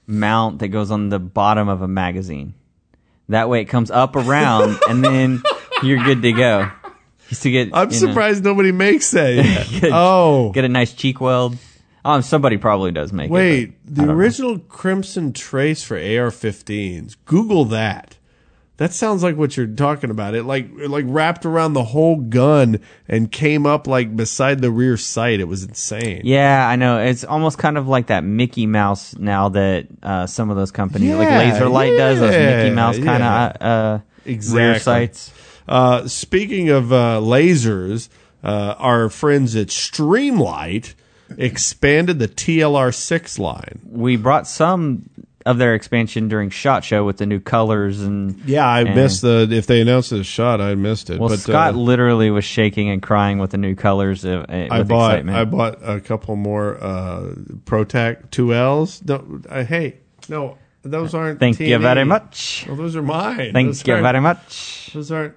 [0.07, 2.55] mount that goes on the bottom of a magazine.
[3.29, 5.43] That way it comes up around and then
[5.83, 6.71] you're good to go.
[7.41, 9.67] To get, I'm you know, surprised nobody makes that yet.
[9.81, 11.57] Get- oh, get a nice cheek weld.
[12.05, 13.33] Um, somebody probably does make it.
[13.33, 13.87] wait.
[13.87, 14.15] The don't know.
[14.15, 17.17] original Crimson Trace for AR-15s.
[17.25, 18.19] Google that.
[18.77, 20.35] That sounds like what you're talking about.
[20.35, 24.71] It like it like wrapped around the whole gun and came up like beside the
[24.71, 25.39] rear sight.
[25.39, 26.23] It was insane.
[26.25, 26.99] Yeah, I know.
[26.99, 31.15] It's almost kind of like that Mickey Mouse now that uh, some of those companies,
[31.15, 33.47] like Laser Light does, those Mickey Mouse kind yeah.
[33.47, 35.33] of uh, rear sights.
[35.69, 38.09] Uh, speaking of uh, lasers,
[38.43, 40.95] uh, our friends at Streamlight
[41.39, 43.81] expanded the TLR6 line.
[43.91, 45.09] We brought some
[45.47, 49.21] of their expansion during Shot Show with the new colors and Yeah, I And- missed
[49.21, 49.47] the.
[49.51, 51.21] If they announced the shot, I missed it.
[51.21, 54.69] well, but Scott uh, literally was shaking and crying with the new colors uh, uh,
[54.71, 55.11] I bought.
[55.13, 55.37] excitement.
[55.37, 57.35] I bought a couple more uh,
[57.67, 59.03] ProTac two Ls.
[59.05, 59.99] No, uh, hey,
[60.31, 61.41] no, those aren't.
[61.41, 62.65] Thank you very much.
[62.67, 63.53] Well, those are mine.
[63.53, 64.91] Thank those you very much.
[64.95, 65.35] Those aren't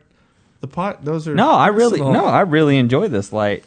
[0.62, 1.04] the pot.
[1.04, 2.14] Those are No, I really personal.
[2.14, 3.66] no, I really enjoy this light.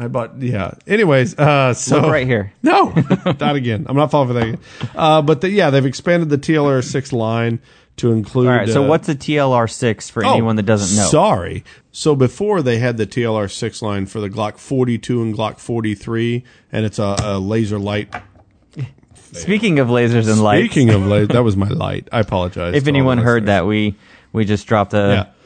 [0.00, 0.40] I bought.
[0.40, 0.72] Yeah.
[0.86, 2.54] Anyways, uh, so Look right here.
[2.62, 2.92] No,
[3.38, 3.84] not again.
[3.88, 4.60] I'm not falling for that again.
[4.94, 7.60] Uh, but the, yeah, they've expanded the TLR six line
[7.96, 8.48] to include.
[8.48, 11.08] All right, so uh, what's a TLR six for oh, anyone that doesn't know?
[11.10, 11.64] Sorry.
[11.92, 16.44] So before they had the TLR six line for the Glock 42 and Glock 43,
[16.72, 18.14] and it's a, a laser light.
[19.32, 22.08] Speaking of lasers and lights, Speaking of laser, that was my light.
[22.10, 22.74] I apologize.
[22.74, 23.46] if anyone heard listeners.
[23.46, 23.96] that, we
[24.32, 25.39] we just dropped a Yeah.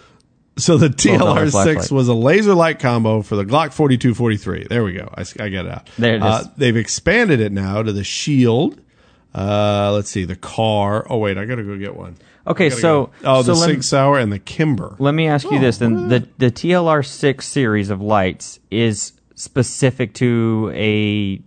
[0.56, 4.66] So the TLR six was a laser light combo for the Glock 42 43.
[4.70, 5.12] There we go.
[5.16, 5.90] I got it out.
[5.98, 6.48] There it Uh, is.
[6.56, 8.80] they've expanded it now to the Shield.
[9.34, 11.04] Uh, let's see the car.
[11.10, 12.14] Oh wait, I gotta go get one.
[12.46, 13.12] Okay, so go.
[13.24, 14.94] oh so the Sig Sauer and the Kimber.
[15.00, 19.12] let me ask you Oh, this: then the the TLR six series of lights is
[19.34, 21.40] specific to a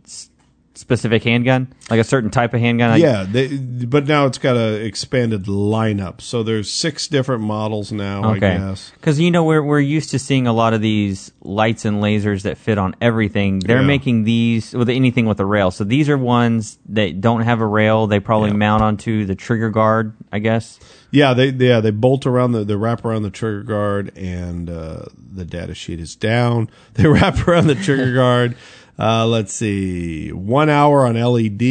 [0.77, 2.99] specific handgun, like a certain type of handgun.
[2.99, 6.21] Yeah, they, but now it's got a expanded lineup.
[6.21, 8.23] So there's six different models now.
[8.23, 8.57] I Okay.
[8.57, 8.91] guess.
[8.91, 12.43] Because you know we're we're used to seeing a lot of these lights and lasers
[12.43, 13.59] that fit on everything.
[13.59, 13.87] They're Yeah.
[13.87, 15.71] making these with anything with a rail.
[15.71, 18.07] So these are ones that don't have a rail.
[18.07, 20.79] They probably mount onto the trigger guard, I guess.
[21.11, 25.05] Yeah, they yeah they bolt around the they wrap around the trigger guard and uh,
[25.33, 26.69] the data sheet is down.
[26.93, 28.55] They wrap around the trigger guard.
[28.99, 31.61] Uh, let's see, one hour on LED,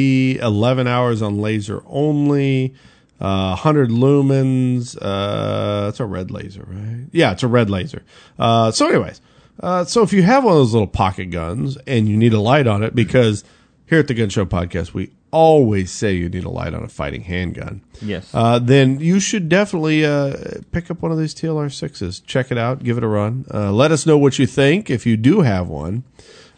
[0.41, 2.75] eleven hours on laser only,
[3.21, 4.97] uh, hundred lumens.
[5.01, 7.07] Uh, it's a red laser, right?
[7.12, 8.03] Yeah, it's a red laser.
[8.39, 9.21] Uh, so, anyways,
[9.61, 12.41] uh, so if you have one of those little pocket guns and you need a
[12.41, 13.43] light on it, because
[13.87, 16.89] here at the Gun Show Podcast we always say you need a light on a
[16.89, 18.31] fighting handgun Yes.
[18.33, 20.35] uh, then you should definitely uh,
[20.73, 22.21] pick up one of these TLR sixes.
[22.21, 23.45] Check it out, give it a run.
[23.53, 26.05] Uh, let us know what you think if you do have one.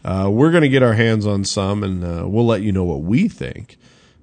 [0.05, 2.85] Uh, we're going to get our hands on some, and uh, we'll let you know
[2.85, 3.77] what we think.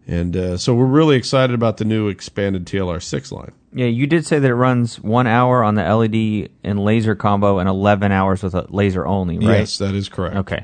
[0.08, 3.52] And uh, so we're really excited about the new expanded TLR six line.
[3.74, 7.58] yeah, you did say that it runs one hour on the LED and laser combo
[7.60, 9.60] and eleven hours with a laser only, right?
[9.60, 10.36] Yes, that is correct.
[10.36, 10.64] Okay.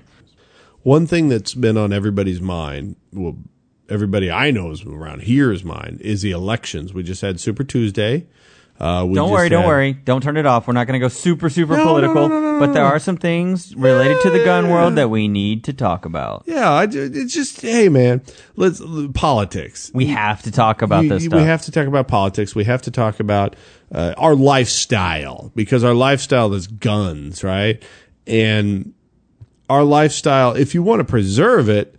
[0.83, 3.37] One thing that's been on everybody's mind, well,
[3.89, 6.93] everybody I know is around here's mind, is the elections.
[6.93, 8.27] We just had Super Tuesday.
[8.81, 9.93] Uh, we Don't worry, don't had- worry.
[9.93, 10.65] Don't turn it off.
[10.67, 12.27] We're not going to go super, super No, political.
[12.27, 15.63] no, no, but there are some things related to the gun world that we need
[15.65, 16.45] to talk about.
[16.47, 18.23] Yeah, I, it's just hey man,
[18.55, 18.81] let's
[19.13, 19.91] politics.
[19.93, 21.39] We have to talk about You- this stuff.
[21.39, 22.55] We have to talk about politics.
[22.55, 23.55] We have to talk about
[23.93, 27.83] uh, our lifestyle because our lifestyle is guns, right?
[28.25, 28.93] And
[29.69, 31.95] our lifestyle, if you want to preserve it,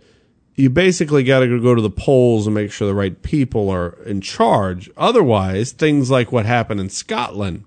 [0.55, 3.97] you basically got to go to the polls and make sure the right people are
[4.05, 4.89] in charge.
[4.95, 7.63] Otherwise, things like what happened in Scotland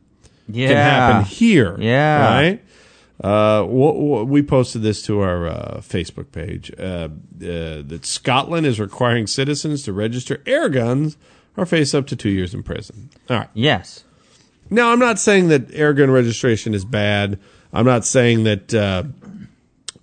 [0.49, 0.69] yeah.
[0.69, 1.77] can happen here.
[1.79, 2.35] Yeah.
[2.35, 2.63] Right?
[3.23, 7.09] Uh, we posted this to our uh, Facebook page uh, uh,
[7.41, 11.17] that Scotland is requiring citizens to register air guns
[11.57, 13.11] or face up to two years in prison.
[13.31, 13.49] All right.
[13.55, 14.05] Yes.
[14.69, 17.39] Now, I'm not saying that air gun registration is bad.
[17.73, 19.05] I'm not saying that uh,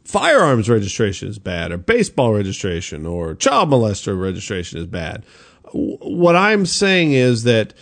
[0.04, 5.26] firearms registration is bad, or baseball registration, or child molester registration is bad.
[5.72, 7.74] What I'm saying is that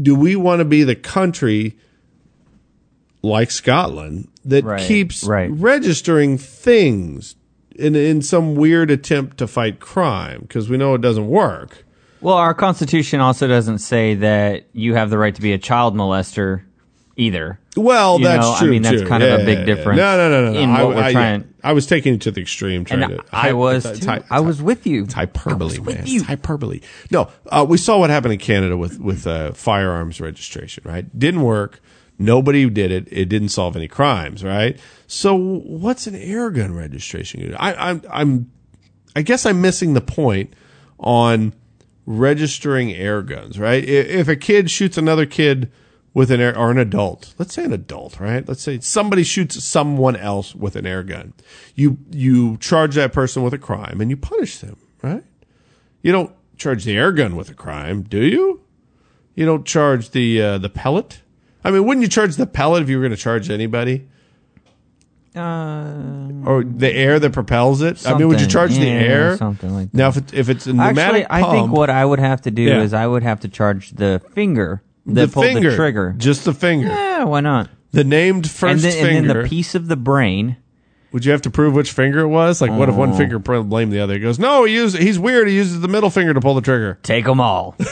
[0.00, 1.76] do we want to be the country
[3.22, 5.50] like Scotland that Right, keeps right.
[5.50, 7.34] registering things
[7.74, 11.84] in in some weird attempt to fight crime because we know it doesn't work.
[12.20, 15.94] Well, our Constitution also doesn't say that you have the right to be a child
[15.94, 16.62] molester
[17.16, 17.58] either.
[17.76, 19.06] Well, You that's know, I mean, that's too.
[19.08, 19.74] kind of a Yeah, big yeah, yeah.
[19.74, 20.58] difference No, no, no, no.
[20.60, 22.84] in I, what we're I, trying- I was taking it to the extreme.
[22.84, 24.06] Trying And to, I was it's too.
[24.06, 25.04] hy- I was with you.
[25.04, 26.04] It's hyperbole, I man.
[26.06, 26.80] It's hyperbole.
[27.10, 30.84] No, uh, we saw what happened in Canada with with uh, firearms registration.
[30.86, 31.80] Right, didn't work.
[32.18, 33.08] Nobody did it.
[33.10, 34.42] It didn't solve any crimes.
[34.44, 34.78] Right.
[35.06, 37.54] So, what's an air gun registration?
[37.56, 38.50] I, I'm, I'm,
[39.14, 40.54] I guess I'm missing the point
[40.98, 41.52] on
[42.06, 43.58] registering air guns.
[43.58, 43.82] Right.
[43.84, 45.70] I- If a kid shoots another kid
[46.16, 48.48] with an air or an adult, let's say an adult, right?
[48.48, 51.34] Let's say somebody shoots someone else with an air gun.
[51.74, 55.22] You you charge that person with a crime and you punish them, right?
[56.00, 58.62] You don't charge the air gun with a crime, do you?
[59.34, 61.20] You don't charge the uh, the pellet.
[61.62, 64.08] I mean, wouldn't you charge the pellet if you were going to charge anybody,
[65.34, 68.06] Uh, or the air that propels it?
[68.06, 69.36] I mean, would you charge the air?
[69.36, 69.98] Something like that.
[69.98, 72.50] Now, if it, if it's a pneumatic Actually, I think what I would have to
[72.50, 72.80] do Yeah.
[72.80, 76.14] is I would have to charge the finger that the pulled finger, the trigger.
[76.18, 77.68] just the finger, Yeah, why not?
[77.92, 79.08] the named first And then, finger.
[79.18, 80.56] and then the piece of the brain.
[81.12, 82.60] Would you have to prove which finger it was?
[82.60, 82.98] Like, what if Oh.
[82.98, 84.14] one finger pr- blamed the other?
[84.14, 85.48] He goes, "No, he used, he's weird.
[85.48, 87.74] He uses the middle finger to pull the trigger." Take them all.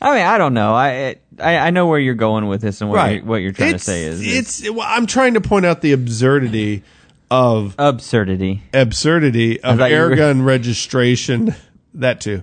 [0.00, 0.74] I mean, I don't know.
[0.74, 3.70] I I, I know where you're going with this and what, you're, what you're trying
[3.70, 4.70] It's- to say is, it's.
[4.70, 6.82] well, I'm trying to point out the absurdity
[7.30, 8.62] of absurdity.
[8.74, 11.54] absurdity of thought you air were- gun registration.
[11.98, 12.42] That too,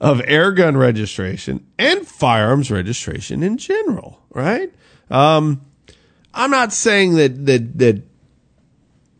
[0.00, 4.20] of air gun registration and firearms registration in general.
[4.30, 4.72] Right.
[5.10, 5.62] Um,
[6.32, 8.02] I'm not saying that that that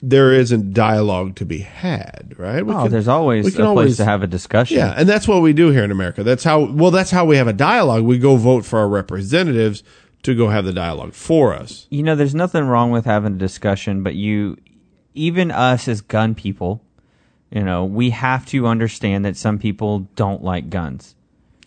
[0.02, 2.34] there isn't dialogue to be had.
[2.36, 2.64] Right.
[2.64, 4.76] We Oh, can- there's always a place always- to have a discussion.
[4.76, 6.22] Yeah, and that's what we do here in America.
[6.22, 8.02] That's how well that's how we have a dialogue.
[8.04, 9.82] We go vote for our representatives
[10.24, 11.86] to go have the dialogue for us.
[11.90, 14.56] you know, there's nothing wrong with having a discussion, but you,
[15.14, 16.82] even us as gun people,
[17.54, 21.14] you know, we have to understand that some people don't like guns.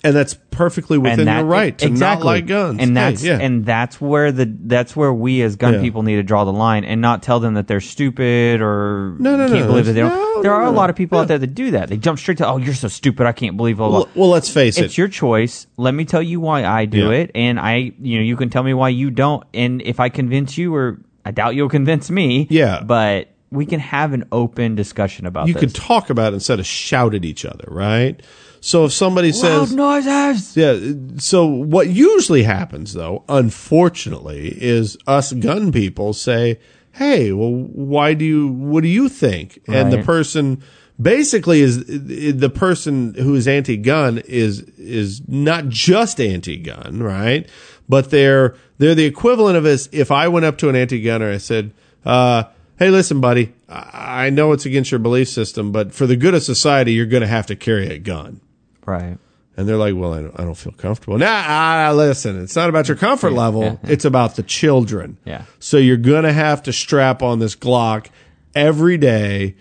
[0.03, 2.23] And that's perfectly within that, your right to exactly.
[2.23, 2.77] not like guns.
[2.79, 3.39] and Hey, that's yeah.
[3.41, 5.81] and that's where the that's where we as gun Yeah.
[5.81, 9.35] people need to draw the line and not tell them that they're stupid or No,
[9.35, 10.11] no, can't no, believe that they don't.
[10.11, 11.89] no, there are a lot of people out there that do that.
[11.89, 13.25] They jump straight to, "Oh, you're so stupid!
[13.25, 14.85] I can't believe blah blah." well, well, let's face it's it.
[14.85, 15.65] It's your choice.
[15.77, 17.17] Let me tell you why I do Yeah.
[17.21, 19.43] it, and I, you know, you can tell me why you don't.
[19.55, 22.45] And if I convince you, or I doubt you'll convince me.
[22.51, 22.81] Yeah.
[22.85, 25.61] but we can have an open discussion about you this.
[25.61, 28.21] could talk about it instead of shout at each other, right?
[28.59, 30.57] So if somebody says, noises.
[30.57, 30.77] Yeah.
[31.17, 36.59] So what usually happens, though, unfortunately, is us gun people say,
[36.93, 38.47] "Hey, well, why do you?
[38.47, 40.63] What do you think?" And the person
[40.99, 47.47] basically is the person who is anti-gun is is not just anti-gun, right?
[47.87, 51.41] But they're they're the equivalent of as if I went up to an anti-gunner and
[51.41, 51.73] said,
[52.05, 52.45] uh,
[52.77, 56.43] "Hey, listen, buddy, I know it's against your belief system, but for the good of
[56.43, 58.41] society, you're going to have to carry a gun."
[58.85, 59.17] Right.
[59.59, 61.17] And they're like, well, I don't, I don't feel comfortable.
[61.17, 63.79] Nah, ah, listen, it's not about your comfort level.
[63.81, 65.17] It's about the children.
[65.25, 65.45] Yeah.
[65.57, 68.09] So you're going to have to strap on this Glock
[68.53, 69.55] every day,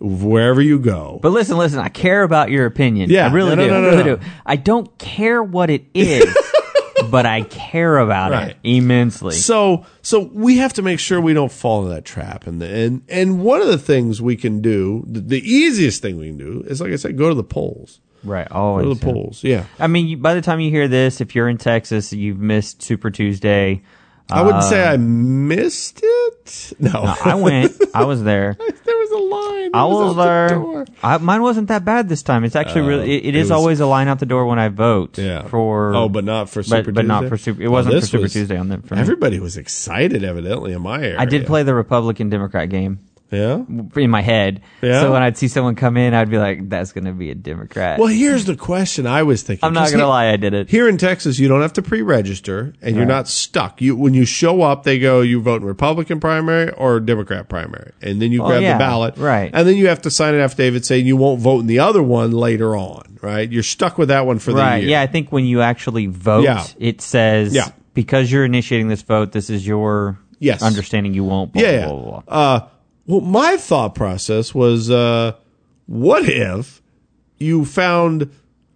[0.00, 1.18] wherever you go.
[1.22, 3.10] But listen, listen, I care about your opinion.
[3.10, 3.26] Yeah.
[3.28, 3.70] I really No, no, do.
[3.70, 4.16] no, I really no.
[4.16, 4.22] do.
[4.46, 6.24] I don't care what it is,
[7.12, 8.48] but I care about Right.
[8.50, 9.34] it immensely.
[9.36, 12.46] so, so we have to make sure we don't fall into that trap.
[12.48, 16.28] And, and, and one of the things we can do, the, the easiest thing we
[16.28, 18.00] can do is, like I said, go to the polls.
[18.24, 18.48] right.
[18.48, 19.12] Go to the yeah.
[19.12, 19.44] polls.
[19.44, 19.64] Yeah.
[19.78, 23.10] I mean, by the time you hear this, if you're in Texas, you've missed Super
[23.10, 23.82] Tuesday.
[24.30, 26.72] I wouldn't say I missed it.
[26.78, 26.90] No.
[26.94, 27.72] Uh, I went.
[27.94, 28.56] I was there.
[28.58, 29.51] there was a line.
[29.66, 30.48] It I was was out the there.
[30.58, 30.86] door.
[31.02, 32.44] I, mine wasn't that bad this time.
[32.44, 33.02] It's actually really.
[33.04, 35.18] Uh, it, it it is was- always a line out the door when I vote.
[35.18, 35.46] Yeah.
[35.48, 37.28] For oh, but not for Super but, but not Tuesday?
[37.30, 37.62] for Super.
[37.62, 38.78] It Well, wasn't for this Super was- Tuesday on the.
[38.78, 39.00] For me.
[39.00, 41.16] Everybody was excited, evidently, in my area.
[41.18, 42.98] I did play the Republican Democrat game
[43.32, 43.62] Yeah.
[43.96, 44.60] in my head.
[44.82, 45.00] Yeah?
[45.00, 47.34] So when I'd see someone come in, I'd be like, "That's going to be a
[47.34, 49.64] Democrat." Well, here's the question I was thinking.
[49.66, 50.68] I'm not going to lie, I did it.
[50.68, 53.08] Here in Texas, you don't have to pre-register, and you're Right.
[53.14, 53.80] not stuck.
[53.80, 57.92] You when you show up, they go, you vote in Republican primary or Democrat primary,
[58.02, 59.50] and then you Oh, grab yeah, the ballot, right.
[59.54, 62.02] And then you have to sign an affidavit saying you won't vote in the other
[62.02, 63.50] one later on, right?
[63.50, 64.78] You're stuck with that one for the right?
[64.82, 64.90] year.
[64.90, 66.64] Yeah, I think when you actually vote, Yeah.
[66.78, 67.68] it says, Yeah.
[67.94, 70.60] because you're initiating this vote, this is your Yes.
[70.62, 71.14] understanding.
[71.14, 71.52] You won't.
[71.52, 71.86] Blah, yeah.
[71.86, 72.02] Blah, yeah.
[72.02, 72.34] blah, blah.
[72.34, 72.60] Uh,
[73.06, 75.32] well, my thought process was, uh,
[75.86, 76.80] what if
[77.38, 78.30] you found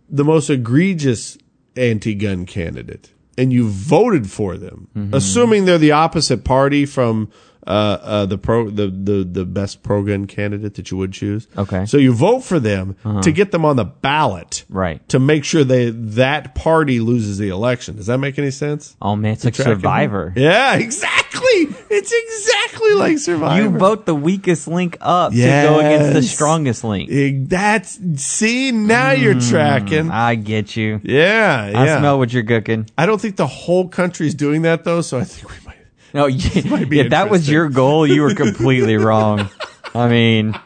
[0.09, 1.39] the most egregious
[1.77, 5.15] anti-gun candidate and you voted for them, Mm-hmm.
[5.15, 7.31] assuming they're the opposite party from
[7.67, 11.49] uh, uh, the pro the, the the best pro gun candidate that you would choose.
[11.59, 11.79] Okay.
[11.79, 11.87] Uh-huh.
[11.87, 15.07] so you vote for them to get them on the ballot, Right.
[15.09, 17.97] To make sure they that party loses the election.
[17.97, 18.97] Does that make any sense?
[19.03, 19.57] Oh man, it's like?
[19.57, 20.33] Survivor.
[20.37, 21.67] Yeah, exactly.
[21.89, 23.63] It's exactly like Survivor.
[23.63, 27.49] You vote the weakest link up to go against the strongest link.
[27.49, 30.11] That's see now you're mm, tracking.
[30.11, 31.01] I get you.
[31.03, 31.99] Yeah, I yeah.
[31.99, 32.89] smell what you're cooking.
[32.99, 35.77] I don't think the whole country's doing that though, so I think we might.
[36.15, 39.51] No, you, might if that was your goal, you were completely wrong.
[39.95, 40.59] I mean,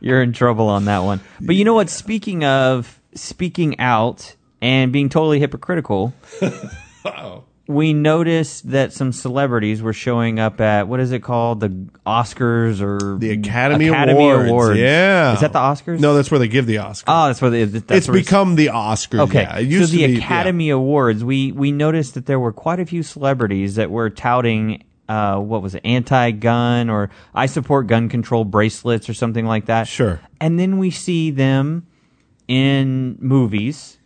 [0.00, 1.20] you're in trouble on that one.
[1.40, 1.90] But you know what?
[1.90, 6.14] Speaking of speaking out and being totally hypocritical,
[7.68, 11.68] we noticed that some celebrities were showing up at what is it called, the
[12.04, 14.50] Oscars or The Academy, Academy Awards.
[14.50, 14.78] Awards.
[14.80, 16.00] Yeah, Is that the Oscars?
[16.00, 17.04] No, that's where they give the Oscars.
[17.06, 19.20] Oh, that's what they, that's it's where become the Oscars.
[19.20, 19.58] Okay, yeah.
[19.58, 23.02] It so the be, Academy Awards, we we noticed that there were quite a few
[23.02, 29.08] celebrities that were touting, uh, what was it, anti-gun or I support gun control bracelets
[29.08, 29.86] or something like that.
[29.86, 30.20] Sure.
[30.40, 31.86] And then we see them
[32.48, 33.98] in movies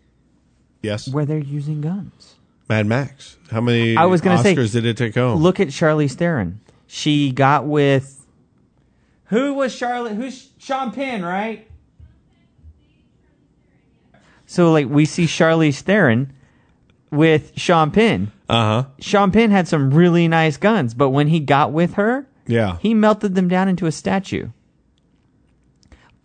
[0.82, 2.35] Yes, where they're using guns.
[2.68, 3.36] Mad Max.
[3.50, 3.96] How many?
[3.96, 5.40] I was gonna say, Oscars did it take home?
[5.40, 6.60] Look at Charlize Theron.
[6.86, 8.26] She got with
[9.26, 10.14] who was Charlotte?
[10.14, 11.66] Who's Sean Penn, right?
[14.46, 16.32] So like we see Charlize Theron
[17.10, 18.32] with Sean Penn.
[18.48, 18.88] Uh huh.
[19.00, 22.78] Sean Penn had some really nice guns, but when he got with her, Yeah.
[22.80, 24.50] he melted them down into a statue.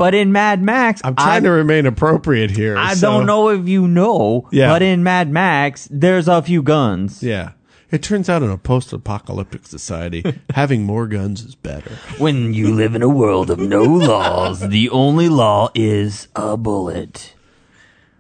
[0.01, 2.75] But in Mad Max, I'm trying I, to remain appropriate here.
[2.75, 4.69] I so- don't know if you know, Yeah.
[4.69, 7.21] but in Mad Max, there's a few guns.
[7.21, 7.51] Yeah.
[7.91, 10.23] It turns out in a post-apocalyptic society,
[10.55, 11.91] having more guns is better.
[12.17, 17.35] When you live in a world of no laws, the only law is a bullet.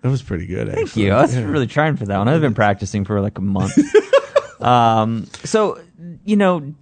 [0.03, 0.69] That was pretty good.
[0.69, 0.85] Actually.
[0.85, 1.13] Thank you.
[1.13, 2.27] I was really trying for that one.
[2.27, 3.75] I've been practicing for like a month.
[4.61, 5.81] um, so,
[6.25, 6.75] you know,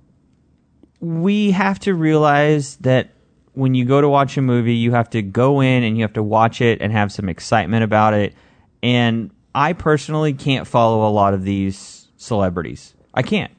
[0.99, 3.11] we have to realize that
[3.59, 6.13] when you go to watch a movie, you have to go in and you have
[6.13, 8.33] to watch it and have some excitement about it.
[8.81, 12.93] And I personally can't follow a lot of these celebrities.
[13.13, 13.51] I can't.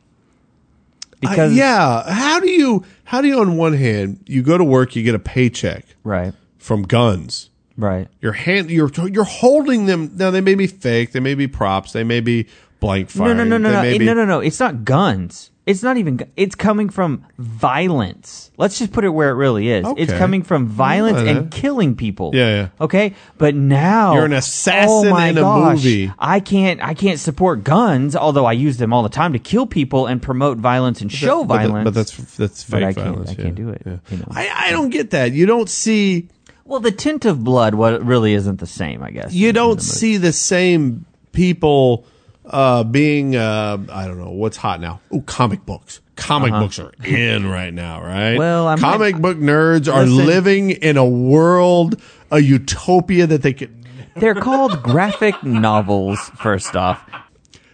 [1.20, 2.10] Because Uh, yeah.
[2.12, 2.84] How do you?
[3.04, 3.40] How do you?
[3.40, 6.32] On one hand, you go to work, you get a paycheck Right.
[6.58, 7.50] from guns.
[7.76, 8.08] Right.
[8.20, 10.12] Your hand, you're you're holding them.
[10.16, 12.46] Now they may be fake, they may be props, they may be
[12.78, 13.34] blank fire.
[13.34, 13.98] No, no, no, no, no.
[13.98, 14.40] be- no, no, no.
[14.40, 15.50] It's not guns.
[15.70, 16.20] It's not even.
[16.36, 18.50] It's coming from violence.
[18.56, 19.86] Let's just put it where it really is.
[19.96, 22.32] It's coming from violence and killing people.
[22.34, 22.68] Yeah, yeah.
[22.80, 26.12] Okay, but now You're an assassin oh my in a gosh, movie.
[26.18, 26.82] I can't.
[26.82, 30.20] I can't support guns, although I use them all the time to kill people and
[30.20, 31.84] promote violence and show But, violence.
[31.84, 33.30] but that's that's But fake I can't- violence.
[33.30, 33.96] I can't do it, Yeah.
[34.10, 34.26] you know.
[34.30, 35.32] I, I don't get that.
[35.32, 36.28] You don't see
[36.64, 37.74] well, the tint of blood.
[37.74, 39.32] What really isn't the same, I guess.
[39.32, 42.04] you don't the see the same people
[42.50, 45.00] uh, being uh, I don't know what's hot now.
[45.12, 46.00] Oh, comic books.
[46.16, 48.32] Comic books are in right now, right?
[48.34, 48.38] Uh-huh.
[48.38, 53.42] Well, I might- comic book nerds are Listen- living in a world, a utopia that
[53.42, 53.74] they could.
[54.16, 56.18] They're called graphic novels.
[56.36, 57.02] First off,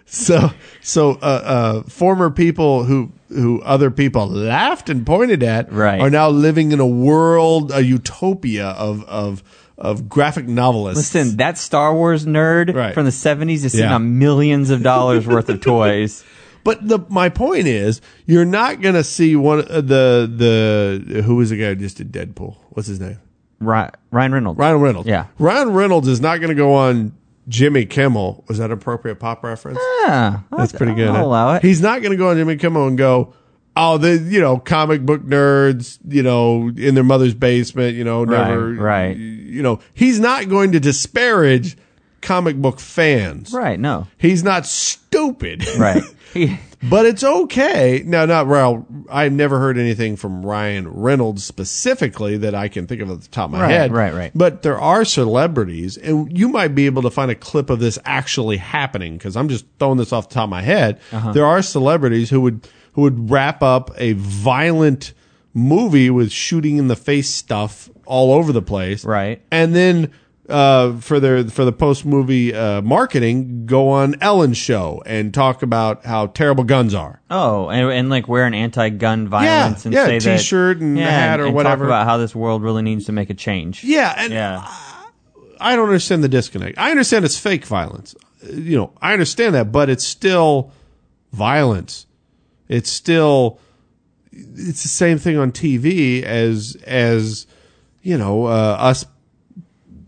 [0.04, 0.50] So,
[0.80, 6.00] so uh, uh, former people who who other people laughed and pointed at Right.
[6.00, 9.42] are now living in a world, a utopia of of
[9.78, 11.14] of graphic novelists.
[11.14, 12.94] listen, that Star Wars nerd Right.
[12.94, 13.94] from the '70s is sitting Yeah.
[13.96, 16.24] on millions of dollars worth of toys.
[16.64, 21.36] But the my point is, you're not going to see one uh, the the who
[21.36, 22.56] was the guy who just did Deadpool?
[22.70, 23.18] What's his name?
[23.60, 24.58] Ry- Ryan Reynolds.
[24.58, 25.08] Ryan Reynolds.
[25.08, 25.26] Yeah.
[25.38, 27.12] Ryan Reynolds is not going to go on
[27.48, 28.44] Jimmy Kimmel.
[28.48, 29.78] Was that appropriate pop reference?
[30.02, 31.08] Yeah, That's pretty good.
[31.08, 31.62] I'll allow it.
[31.62, 33.32] He's not going to go on Jimmy Kimmel and go,
[33.76, 38.24] oh, the you know comic book nerds, you know, in their mother's basement, you know,
[38.24, 39.16] never, right.
[39.16, 41.76] You know, he's not going to disparage
[42.22, 43.52] comic book fans.
[43.52, 43.78] right.
[43.78, 44.06] No.
[44.18, 45.64] He's not stupid.
[45.78, 46.02] Right.
[46.34, 48.02] He- But it's okay.
[48.04, 48.86] No, not well.
[49.10, 53.28] I've never heard anything from Ryan Reynolds specifically that I can think of at the
[53.28, 53.92] top of my Right, head.
[53.92, 54.30] right, right.
[54.34, 57.98] But there are celebrities, and you might be able to find a clip of this
[58.04, 61.00] actually happening because I'm just throwing this off the top of my head.
[61.12, 61.32] Uh-huh.
[61.32, 65.14] There are celebrities who would who would wrap up a violent
[65.54, 69.40] movie with shooting in the face stuff all over the place, Right.
[69.50, 70.10] And then
[70.48, 75.62] uh, for their for the post movie uh, marketing, go on Ellen's show and talk
[75.62, 77.20] about how terrible guns are.
[77.30, 81.10] oh, and, and like wear an anti-gun violence and yeah, say that t-shirt and yeah,
[81.10, 81.84] hat or and whatever.
[81.84, 83.82] Talk about how this world really needs to make a change.
[83.82, 84.64] Yeah, and Yeah.
[85.58, 86.78] I don't understand the disconnect.
[86.78, 88.14] I understand it's fake violence.
[88.44, 90.70] Uh, You know, I understand that, but it's still
[91.32, 92.05] violence.
[92.68, 93.58] It's still
[94.32, 97.46] it's the same thing on TV as as
[98.02, 99.06] you know uh, us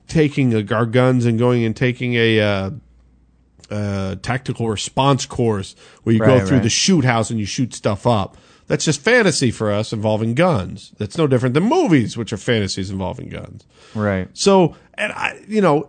[0.06, 2.70] taking a, our guns and going and taking a uh,
[3.70, 6.62] uh, tactical response course where you go through right.
[6.62, 8.36] the shoot house and you shoot stuff up.
[8.66, 10.92] That's just fantasy for us involving guns.
[10.98, 13.66] That's no different than movies, which are fantasies involving guns.
[13.94, 14.28] Right.
[14.34, 15.88] So, and I, you know,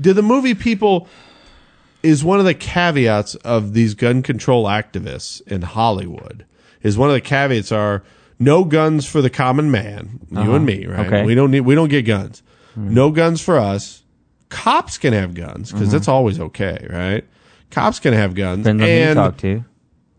[0.00, 1.08] do the movie people
[2.06, 6.46] is one of the caveats of these gun control activists in Hollywood.
[6.82, 8.04] Is one of the caveats are
[8.38, 10.52] no guns for the common man, you uh-huh.
[10.52, 11.06] and me, right?
[11.06, 11.24] Okay.
[11.24, 12.42] We don't need, we don't get guns.
[12.74, 12.94] Hmm.
[12.94, 14.04] No guns for us.
[14.50, 16.12] Cops can have guns because that's mm-hmm.
[16.12, 17.24] always okay, right?
[17.72, 19.64] Cops can have guns, Depends on who you and talk to.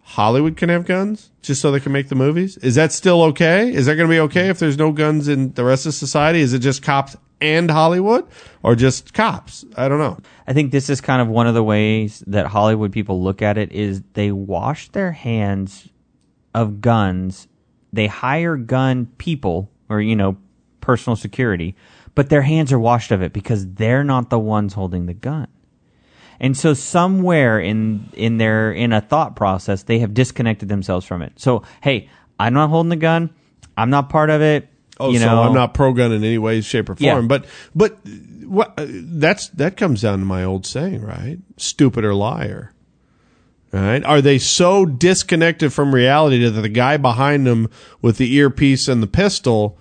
[0.07, 2.55] Hollywood can have guns just so they can make the movies?
[2.57, 3.73] Is that still okay?
[3.73, 6.39] Is that going to be okay if there's no guns in the rest of society?
[6.39, 8.25] Is it just cops and Hollywood
[8.63, 9.65] or just cops?
[9.75, 10.17] I don't know.
[10.47, 13.57] I think this is kind of one of the ways that Hollywood people look at
[13.57, 15.89] it is they wash their hands
[16.55, 17.49] of guns.
[17.91, 20.37] They hire gun people or you know
[20.79, 21.75] personal security,
[22.15, 25.49] but their hands are washed of it because they're not the ones holding the gun.
[26.39, 31.21] And so somewhere in in their in a thought process, they have disconnected themselves from
[31.21, 31.33] it.
[31.37, 32.09] So hey,
[32.39, 33.31] I'm not holding the gun.
[33.75, 34.69] I'm not part of it.
[34.99, 37.01] Oh, you so know, I'm not pro gun in any way, shape, or form.
[37.01, 37.21] Yeah.
[37.21, 37.97] But but
[38.45, 41.37] what uh, that's that comes down to my old saying, right?
[41.57, 42.73] Stupid or liar.
[43.71, 44.03] Right?
[44.03, 47.69] Are they so disconnected from reality that the guy behind them
[48.01, 49.77] with the earpiece and the pistol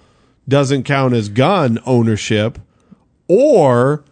[0.49, 2.59] doesn't count as gun ownership,
[3.29, 4.05] or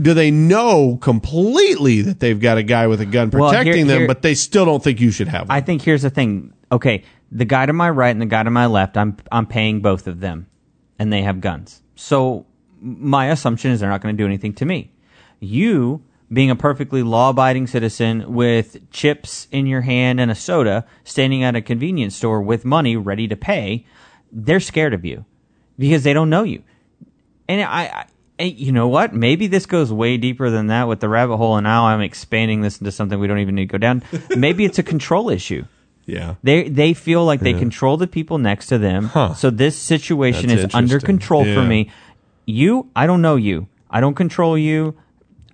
[0.00, 3.86] do they know completely that they've got a guy with a gun Well, here- protecting
[3.86, 5.56] them, but they still don't think you should have one?
[5.56, 6.52] I think here's the thing.
[6.70, 9.80] Okay, the guy to my right and the guy to my left, I'm I'm paying
[9.80, 10.46] both of them,
[10.98, 11.82] and they have guns.
[11.96, 12.46] So
[12.80, 14.92] my assumption is they're not going to do anything to me.
[15.40, 21.42] You, being a perfectly law-abiding citizen with chips in your hand and a soda, standing
[21.42, 23.84] at a convenience store with money ready to pay,
[24.30, 25.24] they're scared of you
[25.78, 26.62] because they don't know you.
[27.48, 28.06] And I,
[28.38, 29.12] you know what?
[29.12, 32.60] Maybe this goes way deeper than that with the rabbit hole, and now I'm expanding
[32.60, 34.02] this into something we don't even need to go down.
[34.36, 35.64] Maybe it's a control issue.
[36.06, 36.36] yeah.
[36.42, 39.04] They they feel like they control the people next to them.
[39.06, 39.34] Huh.
[39.34, 41.90] So this situation That's is under control for me.
[42.46, 43.68] You, I don't know you.
[43.90, 44.96] I don't control you.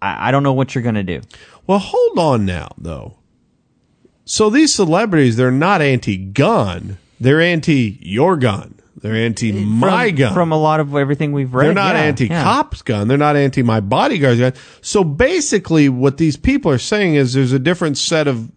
[0.00, 1.22] I, I don't know what you're gonna do.
[1.66, 3.16] Well, hold on now, though.
[4.26, 6.98] So these celebrities, they're not anti-gun.
[7.20, 8.74] They're anti your gun.
[9.04, 10.32] They're anti my from, gun.
[10.32, 11.66] From a lot of everything we've read.
[11.66, 12.42] they're not yeah, anti yeah.
[12.42, 13.06] cops gun.
[13.06, 14.54] They're not anti my bodyguard's gun.
[14.80, 18.50] So basically, what these people are saying is there's a different set of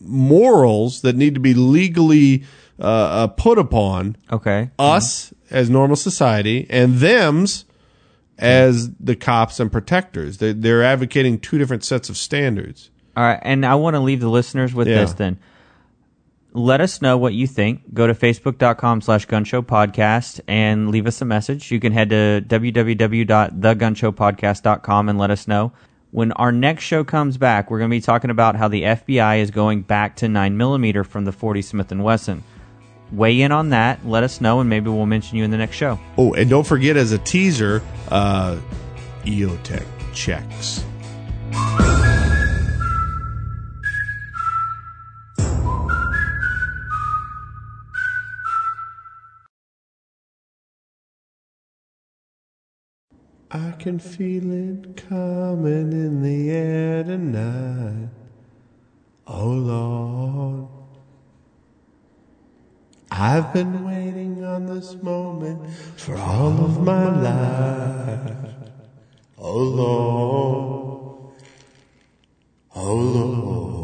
[0.00, 2.42] morals that need to be legally
[2.80, 4.70] uh, uh, put upon Okay.
[4.76, 7.64] us as normal society and them's
[8.38, 10.38] as the cops and protectors.
[10.38, 12.90] They're, they're advocating two different sets of standards.
[13.16, 14.96] All right, and I want to leave the listeners with Yeah.
[15.02, 15.38] this then.
[16.54, 17.94] Let us know what you think.
[17.94, 21.70] Go to facebook.com slash gunshow podcast and leave us a message.
[21.70, 25.72] You can head to www.thegunshowpodcast.com and let us know.
[26.10, 29.40] When our next show comes back, we're going to be talking about how the FBI
[29.40, 32.44] is going back to 9mm from the 40 Smith & Wesson.
[33.10, 34.06] Weigh in on that.
[34.06, 35.98] Let us know, and maybe we'll mention you in the next show.
[36.18, 37.80] Oh, and don't forget as a teaser,
[38.10, 38.58] uh,
[39.24, 40.84] EOTech checks.
[53.82, 58.10] Can feel it coming in the air tonight.
[59.26, 60.68] Oh Lord.
[63.10, 68.54] I've been waiting on this moment for all of my life.
[69.36, 71.34] Oh Lord.
[72.76, 73.81] Oh Lord.